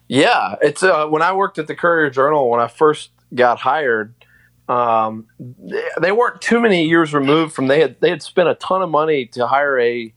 Yeah, 0.08 0.56
it's 0.62 0.84
uh, 0.84 1.08
when 1.08 1.22
I 1.22 1.34
worked 1.34 1.60
at 1.60 1.68
the 1.68 1.76
Courier 1.76 2.10
Journal 2.10 2.50
when 2.50 2.60
I 2.60 2.68
first 2.68 3.12
got 3.34 3.60
hired. 3.60 4.14
Um, 4.70 5.28
they 6.00 6.14
weren't 6.14 6.42
too 6.42 6.62
many 6.62 6.88
years 6.88 7.14
removed 7.14 7.54
from 7.54 7.68
they 7.68 7.82
had 7.82 8.00
they 8.00 8.10
had 8.10 8.24
spent 8.24 8.48
a 8.48 8.56
ton 8.56 8.82
of 8.82 8.90
money 8.90 9.26
to 9.28 9.46
hire 9.46 9.78
a 9.78 10.14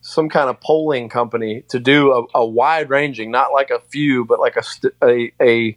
some 0.00 0.28
kind 0.28 0.48
of 0.48 0.60
polling 0.60 1.08
company 1.08 1.62
to 1.68 1.78
do 1.78 2.12
a, 2.12 2.38
a 2.38 2.46
wide 2.46 2.88
ranging, 2.88 3.30
not 3.30 3.52
like 3.52 3.70
a 3.70 3.80
few, 3.80 4.24
but 4.24 4.38
like 4.38 4.56
a, 4.56 4.62
st- 4.62 4.94
a 5.02 5.32
a 5.40 5.76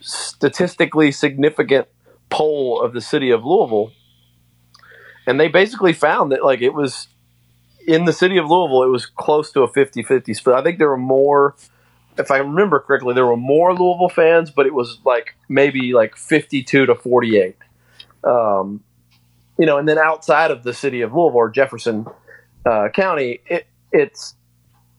statistically 0.00 1.10
significant 1.12 1.88
poll 2.28 2.80
of 2.80 2.92
the 2.92 3.00
city 3.00 3.30
of 3.30 3.44
Louisville. 3.44 3.92
And 5.26 5.40
they 5.40 5.48
basically 5.48 5.92
found 5.92 6.32
that 6.32 6.44
like 6.44 6.60
it 6.60 6.74
was 6.74 7.08
in 7.86 8.04
the 8.04 8.12
city 8.12 8.36
of 8.36 8.50
Louisville, 8.50 8.82
it 8.82 8.88
was 8.88 9.06
close 9.06 9.52
to 9.52 9.62
a 9.62 9.68
50-50 9.68 10.34
split. 10.36 10.56
I 10.56 10.62
think 10.62 10.78
there 10.78 10.88
were 10.88 10.96
more 10.96 11.54
if 12.18 12.30
I 12.30 12.38
remember 12.38 12.80
correctly, 12.80 13.14
there 13.14 13.26
were 13.26 13.36
more 13.36 13.74
Louisville 13.74 14.08
fans, 14.08 14.50
but 14.50 14.66
it 14.66 14.74
was 14.74 15.00
like 15.04 15.34
maybe 15.48 15.92
like 15.92 16.16
52 16.16 16.86
to 16.86 16.94
48. 16.94 17.56
Um, 18.22 18.82
you 19.58 19.66
know, 19.66 19.78
and 19.78 19.88
then 19.88 19.98
outside 19.98 20.50
of 20.50 20.62
the 20.62 20.72
city 20.72 21.00
of 21.00 21.12
Louisville 21.12 21.36
or 21.36 21.50
Jefferson 21.50 22.06
uh, 22.64 22.88
County, 22.92 23.40
it, 23.46 23.66
it's 23.92 24.34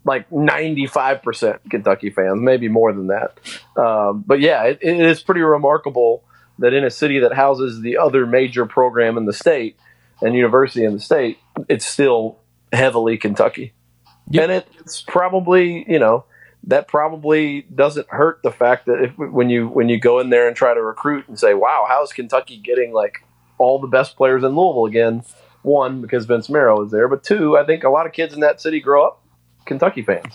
like 0.03 0.29
95% 0.29 1.69
Kentucky 1.69 2.09
fans, 2.09 2.39
maybe 2.39 2.67
more 2.67 2.93
than 2.93 3.07
that. 3.07 3.39
Um, 3.75 4.23
but 4.25 4.39
yeah, 4.39 4.63
it, 4.63 4.79
it 4.81 4.99
is 4.99 5.21
pretty 5.21 5.41
remarkable 5.41 6.23
that 6.59 6.73
in 6.73 6.83
a 6.83 6.91
city 6.91 7.19
that 7.19 7.33
houses 7.33 7.81
the 7.81 7.97
other 7.97 8.25
major 8.25 8.65
program 8.65 9.17
in 9.17 9.25
the 9.25 9.33
state 9.33 9.77
and 10.21 10.36
university 10.36 10.86
in 10.86 10.93
the 10.93 10.99
state, 10.99 11.39
it's 11.69 11.86
still 11.86 12.39
heavily 12.71 13.17
Kentucky. 13.17 13.73
Yep. 14.30 14.43
And 14.43 14.51
it, 14.51 14.67
it's 14.80 15.01
probably, 15.01 15.86
you 15.88 15.99
know, 15.99 16.25
that 16.67 16.88
probably 16.88 17.62
doesn't 17.62 18.08
hurt 18.10 18.41
the 18.43 18.51
fact 18.51 18.88
that 18.88 19.04
if 19.04 19.17
when 19.17 19.49
you 19.49 19.67
when 19.67 19.88
you 19.88 19.99
go 19.99 20.19
in 20.19 20.30
there 20.30 20.47
and 20.47 20.56
try 20.56 20.73
to 20.73 20.82
recruit 20.82 21.28
and 21.28 21.39
say, 21.39 21.54
"Wow, 21.54 21.86
how 21.88 22.04
is 22.04 22.12
Kentucky 22.12 22.58
getting 22.58 22.91
like 22.91 23.23
all 23.58 23.80
the 23.80 23.88
best 23.88 24.15
players 24.17 24.43
in 24.43 24.56
Louisville 24.56 24.86
again?" 24.86 25.23
One, 25.62 26.01
because 26.01 26.25
Vince 26.25 26.49
Marrow 26.49 26.84
is 26.84 26.91
there, 26.91 27.08
but 27.08 27.23
two, 27.23 27.58
I 27.58 27.65
think 27.65 27.84
a 27.84 27.89
lot 27.89 28.06
of 28.06 28.13
kids 28.13 28.34
in 28.34 28.39
that 28.41 28.62
city 28.62 28.80
grow 28.80 29.06
up 29.06 29.23
Kentucky 29.65 30.04
fans. 30.04 30.34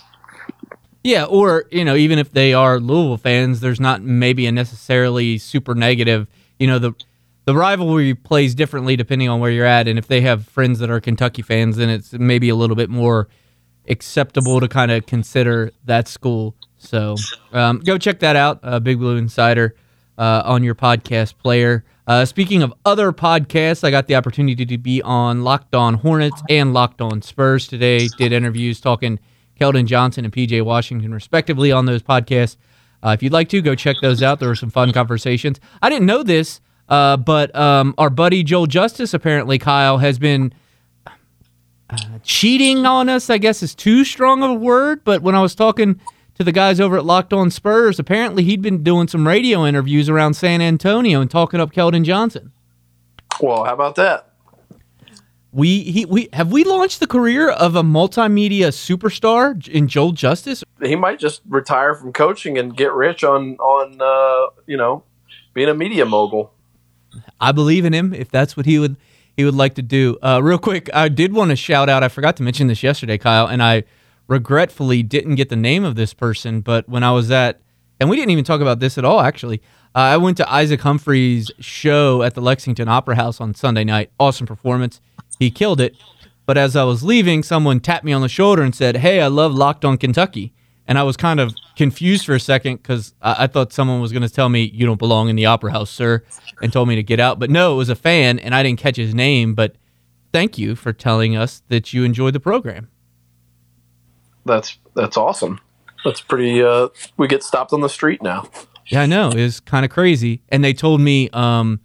Yeah, 1.03 1.25
or 1.25 1.65
you 1.71 1.83
know, 1.83 1.95
even 1.95 2.19
if 2.19 2.31
they 2.31 2.53
are 2.53 2.79
Louisville 2.79 3.17
fans, 3.17 3.59
there's 3.59 3.79
not 3.79 4.01
maybe 4.01 4.45
a 4.45 4.51
necessarily 4.51 5.37
super 5.37 5.73
negative. 5.73 6.27
You 6.59 6.67
know, 6.67 6.79
the 6.79 6.93
the 7.45 7.55
rivalry 7.55 8.13
plays 8.13 8.55
differently 8.55 8.95
depending 8.95 9.29
on 9.29 9.39
where 9.39 9.51
you're 9.51 9.65
at, 9.65 9.87
and 9.87 9.97
if 9.97 10.07
they 10.07 10.21
have 10.21 10.45
friends 10.47 10.79
that 10.79 10.89
are 10.89 10.99
Kentucky 10.99 11.41
fans, 11.41 11.77
then 11.77 11.89
it's 11.89 12.13
maybe 12.13 12.49
a 12.49 12.55
little 12.55 12.75
bit 12.75 12.89
more 12.89 13.27
acceptable 13.87 14.59
to 14.59 14.67
kind 14.67 14.91
of 14.91 15.05
consider 15.05 15.71
that 15.85 16.07
school. 16.07 16.55
So 16.77 17.15
um, 17.51 17.79
go 17.79 17.97
check 17.97 18.19
that 18.19 18.35
out, 18.35 18.59
uh, 18.63 18.79
Big 18.79 18.99
Blue 18.99 19.17
Insider, 19.17 19.75
uh, 20.17 20.43
on 20.45 20.63
your 20.63 20.75
podcast 20.75 21.37
player. 21.37 21.83
Uh, 22.07 22.25
speaking 22.25 22.63
of 22.63 22.73
other 22.85 23.11
podcasts, 23.11 23.83
I 23.83 23.91
got 23.91 24.07
the 24.07 24.15
opportunity 24.15 24.65
to 24.65 24.77
be 24.77 25.01
on 25.01 25.43
Locked 25.43 25.75
On 25.75 25.95
Hornets 25.95 26.41
and 26.49 26.73
Locked 26.73 27.01
On 27.01 27.21
Spurs 27.21 27.67
today. 27.67 28.07
Did 28.17 28.33
interviews 28.33 28.81
talking 28.81 29.19
Keldon 29.59 29.85
Johnson 29.85 30.25
and 30.25 30.33
PJ 30.33 30.63
Washington, 30.63 31.13
respectively, 31.13 31.71
on 31.71 31.85
those 31.85 32.01
podcasts. 32.01 32.57
Uh, 33.03 33.09
if 33.09 33.23
you'd 33.23 33.33
like 33.33 33.49
to, 33.49 33.61
go 33.61 33.75
check 33.75 33.97
those 34.01 34.21
out. 34.21 34.39
There 34.39 34.49
were 34.49 34.55
some 34.55 34.69
fun 34.69 34.91
conversations. 34.91 35.59
I 35.81 35.89
didn't 35.89 36.05
know 36.05 36.23
this, 36.23 36.61
uh, 36.91 37.15
but 37.15 37.55
um, 37.55 37.95
our 37.97 38.09
buddy 38.09 38.43
Joel 38.43 38.67
Justice, 38.67 39.13
apparently, 39.13 39.57
Kyle, 39.57 39.99
has 39.99 40.19
been 40.19 40.53
uh, 41.89 41.97
cheating 42.21 42.85
on 42.85 43.07
us, 43.07 43.29
I 43.29 43.37
guess 43.37 43.63
is 43.63 43.73
too 43.73 44.03
strong 44.03 44.43
of 44.43 44.49
a 44.49 44.55
word. 44.55 45.05
But 45.05 45.21
when 45.21 45.33
I 45.33 45.41
was 45.41 45.55
talking 45.55 46.01
to 46.35 46.43
the 46.43 46.51
guys 46.51 46.81
over 46.81 46.97
at 46.97 47.05
Locked 47.05 47.31
On 47.31 47.49
Spurs, 47.49 47.97
apparently 47.97 48.43
he'd 48.43 48.61
been 48.61 48.83
doing 48.83 49.07
some 49.07 49.25
radio 49.25 49.65
interviews 49.65 50.09
around 50.09 50.33
San 50.33 50.61
Antonio 50.61 51.21
and 51.21 51.31
talking 51.31 51.61
up 51.61 51.71
Keldon 51.71 52.03
Johnson. 52.03 52.51
Well, 53.39 53.63
how 53.63 53.73
about 53.73 53.95
that? 53.95 54.27
We 55.53 55.83
he 55.83 56.03
we 56.03 56.27
have 56.33 56.51
we 56.51 56.65
launched 56.65 56.99
the 56.99 57.07
career 57.07 57.49
of 57.49 57.77
a 57.77 57.83
multimedia 57.83 58.67
superstar 58.67 59.65
in 59.65 59.87
Joel 59.87 60.11
Justice. 60.11 60.61
He 60.81 60.97
might 60.97 61.19
just 61.19 61.41
retire 61.47 61.95
from 61.95 62.11
coaching 62.11 62.57
and 62.57 62.75
get 62.75 62.91
rich 62.91 63.23
on 63.23 63.55
on 63.57 64.01
uh, 64.01 64.61
you 64.65 64.75
know 64.75 65.03
being 65.53 65.69
a 65.69 65.73
media 65.73 66.05
mogul. 66.05 66.53
I 67.39 67.51
believe 67.51 67.85
in 67.85 67.93
him 67.93 68.13
if 68.13 68.29
that's 68.29 68.55
what 68.55 68.65
he 68.65 68.79
would 68.79 68.97
he 69.35 69.45
would 69.45 69.55
like 69.55 69.75
to 69.75 69.81
do. 69.81 70.17
Uh, 70.21 70.41
real 70.43 70.57
quick, 70.57 70.89
I 70.93 71.09
did 71.09 71.33
want 71.33 71.49
to 71.51 71.55
shout 71.55 71.89
out. 71.89 72.03
I 72.03 72.09
forgot 72.09 72.35
to 72.37 72.43
mention 72.43 72.67
this 72.67 72.83
yesterday, 72.83 73.17
Kyle, 73.17 73.47
and 73.47 73.63
I 73.63 73.83
regretfully 74.27 75.03
didn't 75.03 75.35
get 75.35 75.49
the 75.49 75.55
name 75.55 75.83
of 75.83 75.95
this 75.95 76.13
person. 76.13 76.61
But 76.61 76.87
when 76.89 77.03
I 77.03 77.11
was 77.11 77.31
at, 77.31 77.61
and 77.99 78.09
we 78.09 78.15
didn't 78.17 78.31
even 78.31 78.43
talk 78.43 78.61
about 78.61 78.79
this 78.79 78.97
at 78.97 79.05
all, 79.05 79.21
actually. 79.21 79.61
Uh, 79.93 79.99
I 79.99 80.17
went 80.17 80.37
to 80.37 80.49
Isaac 80.51 80.81
Humphries' 80.81 81.51
show 81.59 82.23
at 82.23 82.33
the 82.33 82.41
Lexington 82.41 82.87
Opera 82.87 83.15
House 83.15 83.41
on 83.41 83.53
Sunday 83.53 83.83
night. 83.83 84.11
Awesome 84.19 84.47
performance. 84.47 85.01
He 85.37 85.51
killed 85.51 85.81
it. 85.81 85.95
But 86.45 86.57
as 86.57 86.75
I 86.75 86.83
was 86.83 87.03
leaving, 87.03 87.43
someone 87.43 87.79
tapped 87.79 88.03
me 88.03 88.13
on 88.13 88.21
the 88.21 88.29
shoulder 88.29 88.61
and 88.61 88.75
said, 88.75 88.97
Hey, 88.97 89.21
I 89.21 89.27
love 89.27 89.53
Locked 89.53 89.85
on 89.85 89.97
Kentucky. 89.97 90.53
And 90.87 90.97
I 90.97 91.03
was 91.03 91.15
kind 91.15 91.39
of 91.39 91.53
confused 91.75 92.25
for 92.25 92.35
a 92.35 92.39
second 92.39 92.77
because 92.77 93.13
I-, 93.21 93.43
I 93.43 93.47
thought 93.47 93.71
someone 93.71 94.01
was 94.01 94.11
going 94.11 94.23
to 94.23 94.29
tell 94.29 94.49
me, 94.49 94.63
You 94.73 94.85
don't 94.85 94.99
belong 94.99 95.29
in 95.29 95.35
the 95.35 95.45
Opera 95.45 95.71
House, 95.71 95.89
sir, 95.89 96.23
and 96.61 96.73
told 96.73 96.87
me 96.87 96.95
to 96.95 97.03
get 97.03 97.19
out. 97.19 97.39
But 97.39 97.49
no, 97.49 97.73
it 97.73 97.77
was 97.77 97.89
a 97.89 97.95
fan, 97.95 98.39
and 98.39 98.53
I 98.53 98.63
didn't 98.63 98.79
catch 98.79 98.97
his 98.97 99.13
name. 99.13 99.53
But 99.55 99.75
thank 100.33 100.57
you 100.57 100.75
for 100.75 100.93
telling 100.93 101.35
us 101.35 101.61
that 101.69 101.93
you 101.93 102.03
enjoyed 102.03 102.33
the 102.33 102.39
program. 102.39 102.89
That's 104.45 104.77
that's 104.95 105.17
awesome. 105.17 105.59
That's 106.03 106.21
pretty. 106.21 106.63
Uh, 106.63 106.89
we 107.17 107.27
get 107.27 107.43
stopped 107.43 107.73
on 107.73 107.81
the 107.81 107.89
street 107.89 108.21
now. 108.21 108.49
Yeah, 108.87 109.03
I 109.03 109.05
know. 109.05 109.31
It's 109.33 109.59
kind 109.59 109.85
of 109.85 109.91
crazy. 109.91 110.41
And 110.49 110.63
they 110.63 110.73
told 110.73 110.99
me 110.99 111.29
um, 111.31 111.79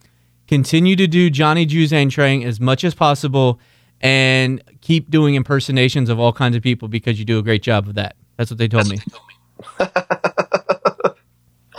continue 0.49 0.97
to 0.97 1.07
do 1.07 1.31
Johnny 1.31 1.67
Juzang 1.67 2.09
Trang 2.09 2.45
as 2.45 2.61
much 2.61 2.83
as 2.83 2.95
possible 2.95 3.61
and 4.01 4.63
keep 4.81 5.11
doing 5.11 5.35
impersonations 5.35 6.09
of 6.09 6.19
all 6.19 6.33
kinds 6.33 6.57
of 6.57 6.63
people 6.63 6.89
because 6.89 7.19
you 7.19 7.25
do 7.25 7.39
a 7.39 7.43
great 7.43 7.63
job 7.63 7.89
of 7.89 7.95
that. 7.95 8.17
That's 8.37 8.51
what 8.51 8.59
they 8.59 8.69
told 8.69 8.89
me. 8.89 9.01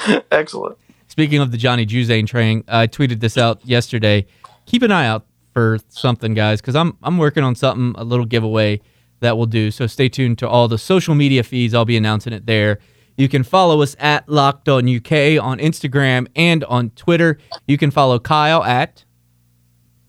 Excellent. 0.31 0.77
Speaking 1.07 1.39
of 1.41 1.51
the 1.51 1.57
Johnny 1.57 1.85
Juzang 1.85 2.27
train, 2.27 2.63
I 2.67 2.87
tweeted 2.87 3.19
this 3.19 3.37
out 3.37 3.65
yesterday. 3.65 4.25
Keep 4.65 4.83
an 4.83 4.91
eye 4.91 5.07
out 5.07 5.25
for 5.53 5.79
something, 5.89 6.33
guys, 6.33 6.61
because 6.61 6.75
I'm 6.75 6.97
I'm 7.01 7.17
working 7.17 7.43
on 7.43 7.55
something, 7.55 7.99
a 7.99 8.03
little 8.03 8.25
giveaway 8.25 8.81
that 9.19 9.37
we'll 9.37 9.47
do. 9.47 9.71
So 9.71 9.87
stay 9.87 10.09
tuned 10.09 10.37
to 10.39 10.47
all 10.47 10.67
the 10.67 10.77
social 10.77 11.15
media 11.15 11.43
feeds. 11.43 11.73
I'll 11.73 11.85
be 11.85 11.97
announcing 11.97 12.33
it 12.33 12.45
there. 12.45 12.79
You 13.17 13.27
can 13.27 13.41
follow 13.41 13.81
us 13.81 13.95
at 13.99 14.29
Locked 14.29 14.69
On 14.69 14.87
UK 14.87 15.41
on 15.41 15.57
Instagram 15.57 16.27
and 16.35 16.63
on 16.65 16.91
Twitter. 16.91 17.39
You 17.67 17.77
can 17.77 17.89
follow 17.89 18.19
Kyle 18.19 18.63
at 18.63 19.03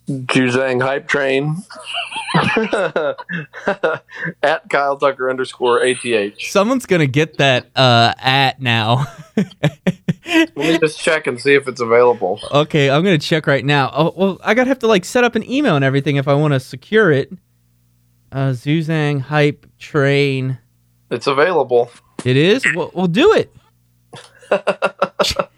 Juzang 0.09 0.83
Hype 0.83 1.07
Train 1.07 1.57
at 4.43 4.69
Kyle 4.71 4.97
Tucker 4.97 5.29
underscore 5.29 5.83
ATH. 5.85 6.41
Someone's 6.41 6.87
gonna 6.87 7.07
get 7.07 7.37
that 7.39 7.71
uh, 7.77 8.15
at 8.19 8.61
now. 8.61 9.07
Let 9.37 10.57
me 10.57 10.79
just 10.79 10.99
check 10.99 11.27
and 11.27 11.41
see 11.41 11.55
if 11.55 11.69
it's 11.69 11.81
available. 11.81 12.41
Okay, 12.51 12.91
I'm 12.91 13.05
gonna 13.05 13.19
check 13.19 13.47
right 13.47 13.65
now. 13.65 13.91
Oh 13.93 14.15
well, 14.17 14.41
I 14.43 14.55
gotta 14.55 14.69
have 14.69 14.79
to 14.81 14.87
like 14.87 15.05
set 15.05 15.25
up 15.25 15.35
an 15.35 15.49
email 15.51 15.77
and 15.77 15.85
everything 15.85 16.17
if 16.17 16.27
I 16.27 16.35
want 16.35 16.55
to 16.55 16.61
secure 16.61 17.11
it. 17.11 17.31
Uh, 18.33 18.51
Juzang 18.51 19.21
Hype 19.21 19.67
Train. 19.79 20.59
It's 21.11 21.27
available. 21.27 21.91
It 22.25 22.37
is. 22.37 22.65
We'll, 22.75 22.91
we'll 22.95 23.07
do 23.09 23.35
it. 23.35 23.55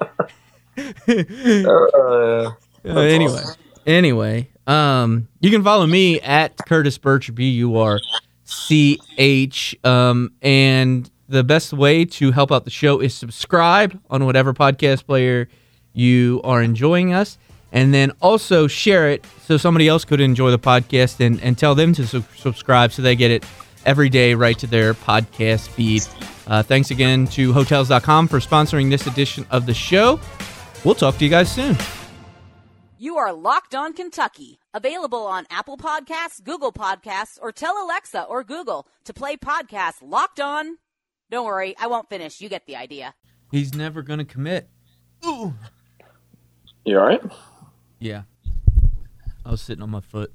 Uh, 1.09 2.51
Uh, 2.83 3.01
anyway, 3.01 3.43
anyway, 3.87 4.51
um, 4.67 5.29
you 5.41 5.51
can 5.51 5.63
follow 5.63 5.87
me 5.87 6.21
at 6.21 6.57
Curtis 6.67 6.99
Burch 6.99 7.35
B 7.35 7.51
U 7.51 7.77
R 7.77 7.99
C 8.45 8.99
H. 9.19 9.77
Um, 9.85 10.33
and 10.43 11.11
the 11.29 11.45
best 11.45 11.73
way 11.73 12.05
to 12.05 12.33
help 12.33 12.51
out 12.51 12.65
the 12.65 12.71
show 12.71 13.01
is 13.01 13.15
subscribe 13.15 13.99
on 14.11 14.27
whatever 14.27 14.53
podcast 14.53 15.07
player 15.07 15.49
you 15.93 16.41
are 16.45 16.63
enjoying 16.63 17.13
us, 17.13 17.39
and 17.73 17.93
then 17.95 18.13
also 18.21 18.67
share 18.67 19.11
it 19.11 19.25
so 19.47 19.57
somebody 19.57 19.89
else 19.89 20.05
could 20.05 20.21
enjoy 20.21 20.51
the 20.51 20.59
podcast 20.59 21.25
and 21.25 21.41
and 21.43 21.59
tell 21.59 21.75
them 21.75 21.93
to 21.95 22.07
su- 22.07 22.25
subscribe 22.37 22.93
so 22.93 23.03
they 23.03 23.17
get 23.17 23.31
it 23.31 23.45
every 23.87 24.09
day 24.09 24.35
right 24.35 24.59
to 24.59 24.67
their 24.67 24.95
podcast 24.95 25.69
feed. 25.69 26.03
Uh, 26.47 26.63
thanks 26.63 26.91
again 26.91 27.27
to 27.29 27.53
Hotels.com 27.53 28.29
for 28.29 28.41
sponsoring 28.41 28.91
this 28.91 29.07
edition 29.07 29.47
of 29.51 29.67
the 29.67 29.75
show. 29.75 30.21
We'll 30.85 30.95
talk 30.95 31.17
to 31.19 31.25
you 31.25 31.31
guys 31.31 31.51
soon. 31.53 31.77
You 33.03 33.17
are 33.17 33.33
Locked 33.33 33.75
On 33.75 33.95
Kentucky, 33.95 34.59
available 34.75 35.27
on 35.27 35.47
Apple 35.49 35.79
Podcasts, 35.79 36.45
Google 36.45 36.71
Podcasts, 36.71 37.39
or 37.41 37.51
tell 37.51 37.83
Alexa 37.83 38.25
or 38.25 38.45
Google 38.45 38.87
to 39.07 39.15
play 39.15 39.39
podcast 39.39 40.03
Locked 40.03 40.39
On. 40.39 40.77
Don't 41.31 41.47
worry, 41.47 41.75
I 41.79 41.87
won't 41.87 42.11
finish. 42.11 42.43
You 42.43 42.51
get 42.51 42.67
the 42.67 42.77
idea. 42.77 43.15
He's 43.51 43.75
never 43.75 44.03
going 44.03 44.19
to 44.19 44.27
commit. 44.27 44.69
Ooh. 45.25 45.55
you 46.85 46.99
all 46.99 47.07
right? 47.07 47.23
Yeah. 48.01 48.25
I 49.47 49.51
was 49.51 49.63
sitting 49.63 49.83
on 49.83 49.89
my 49.89 50.03
foot. 50.03 50.35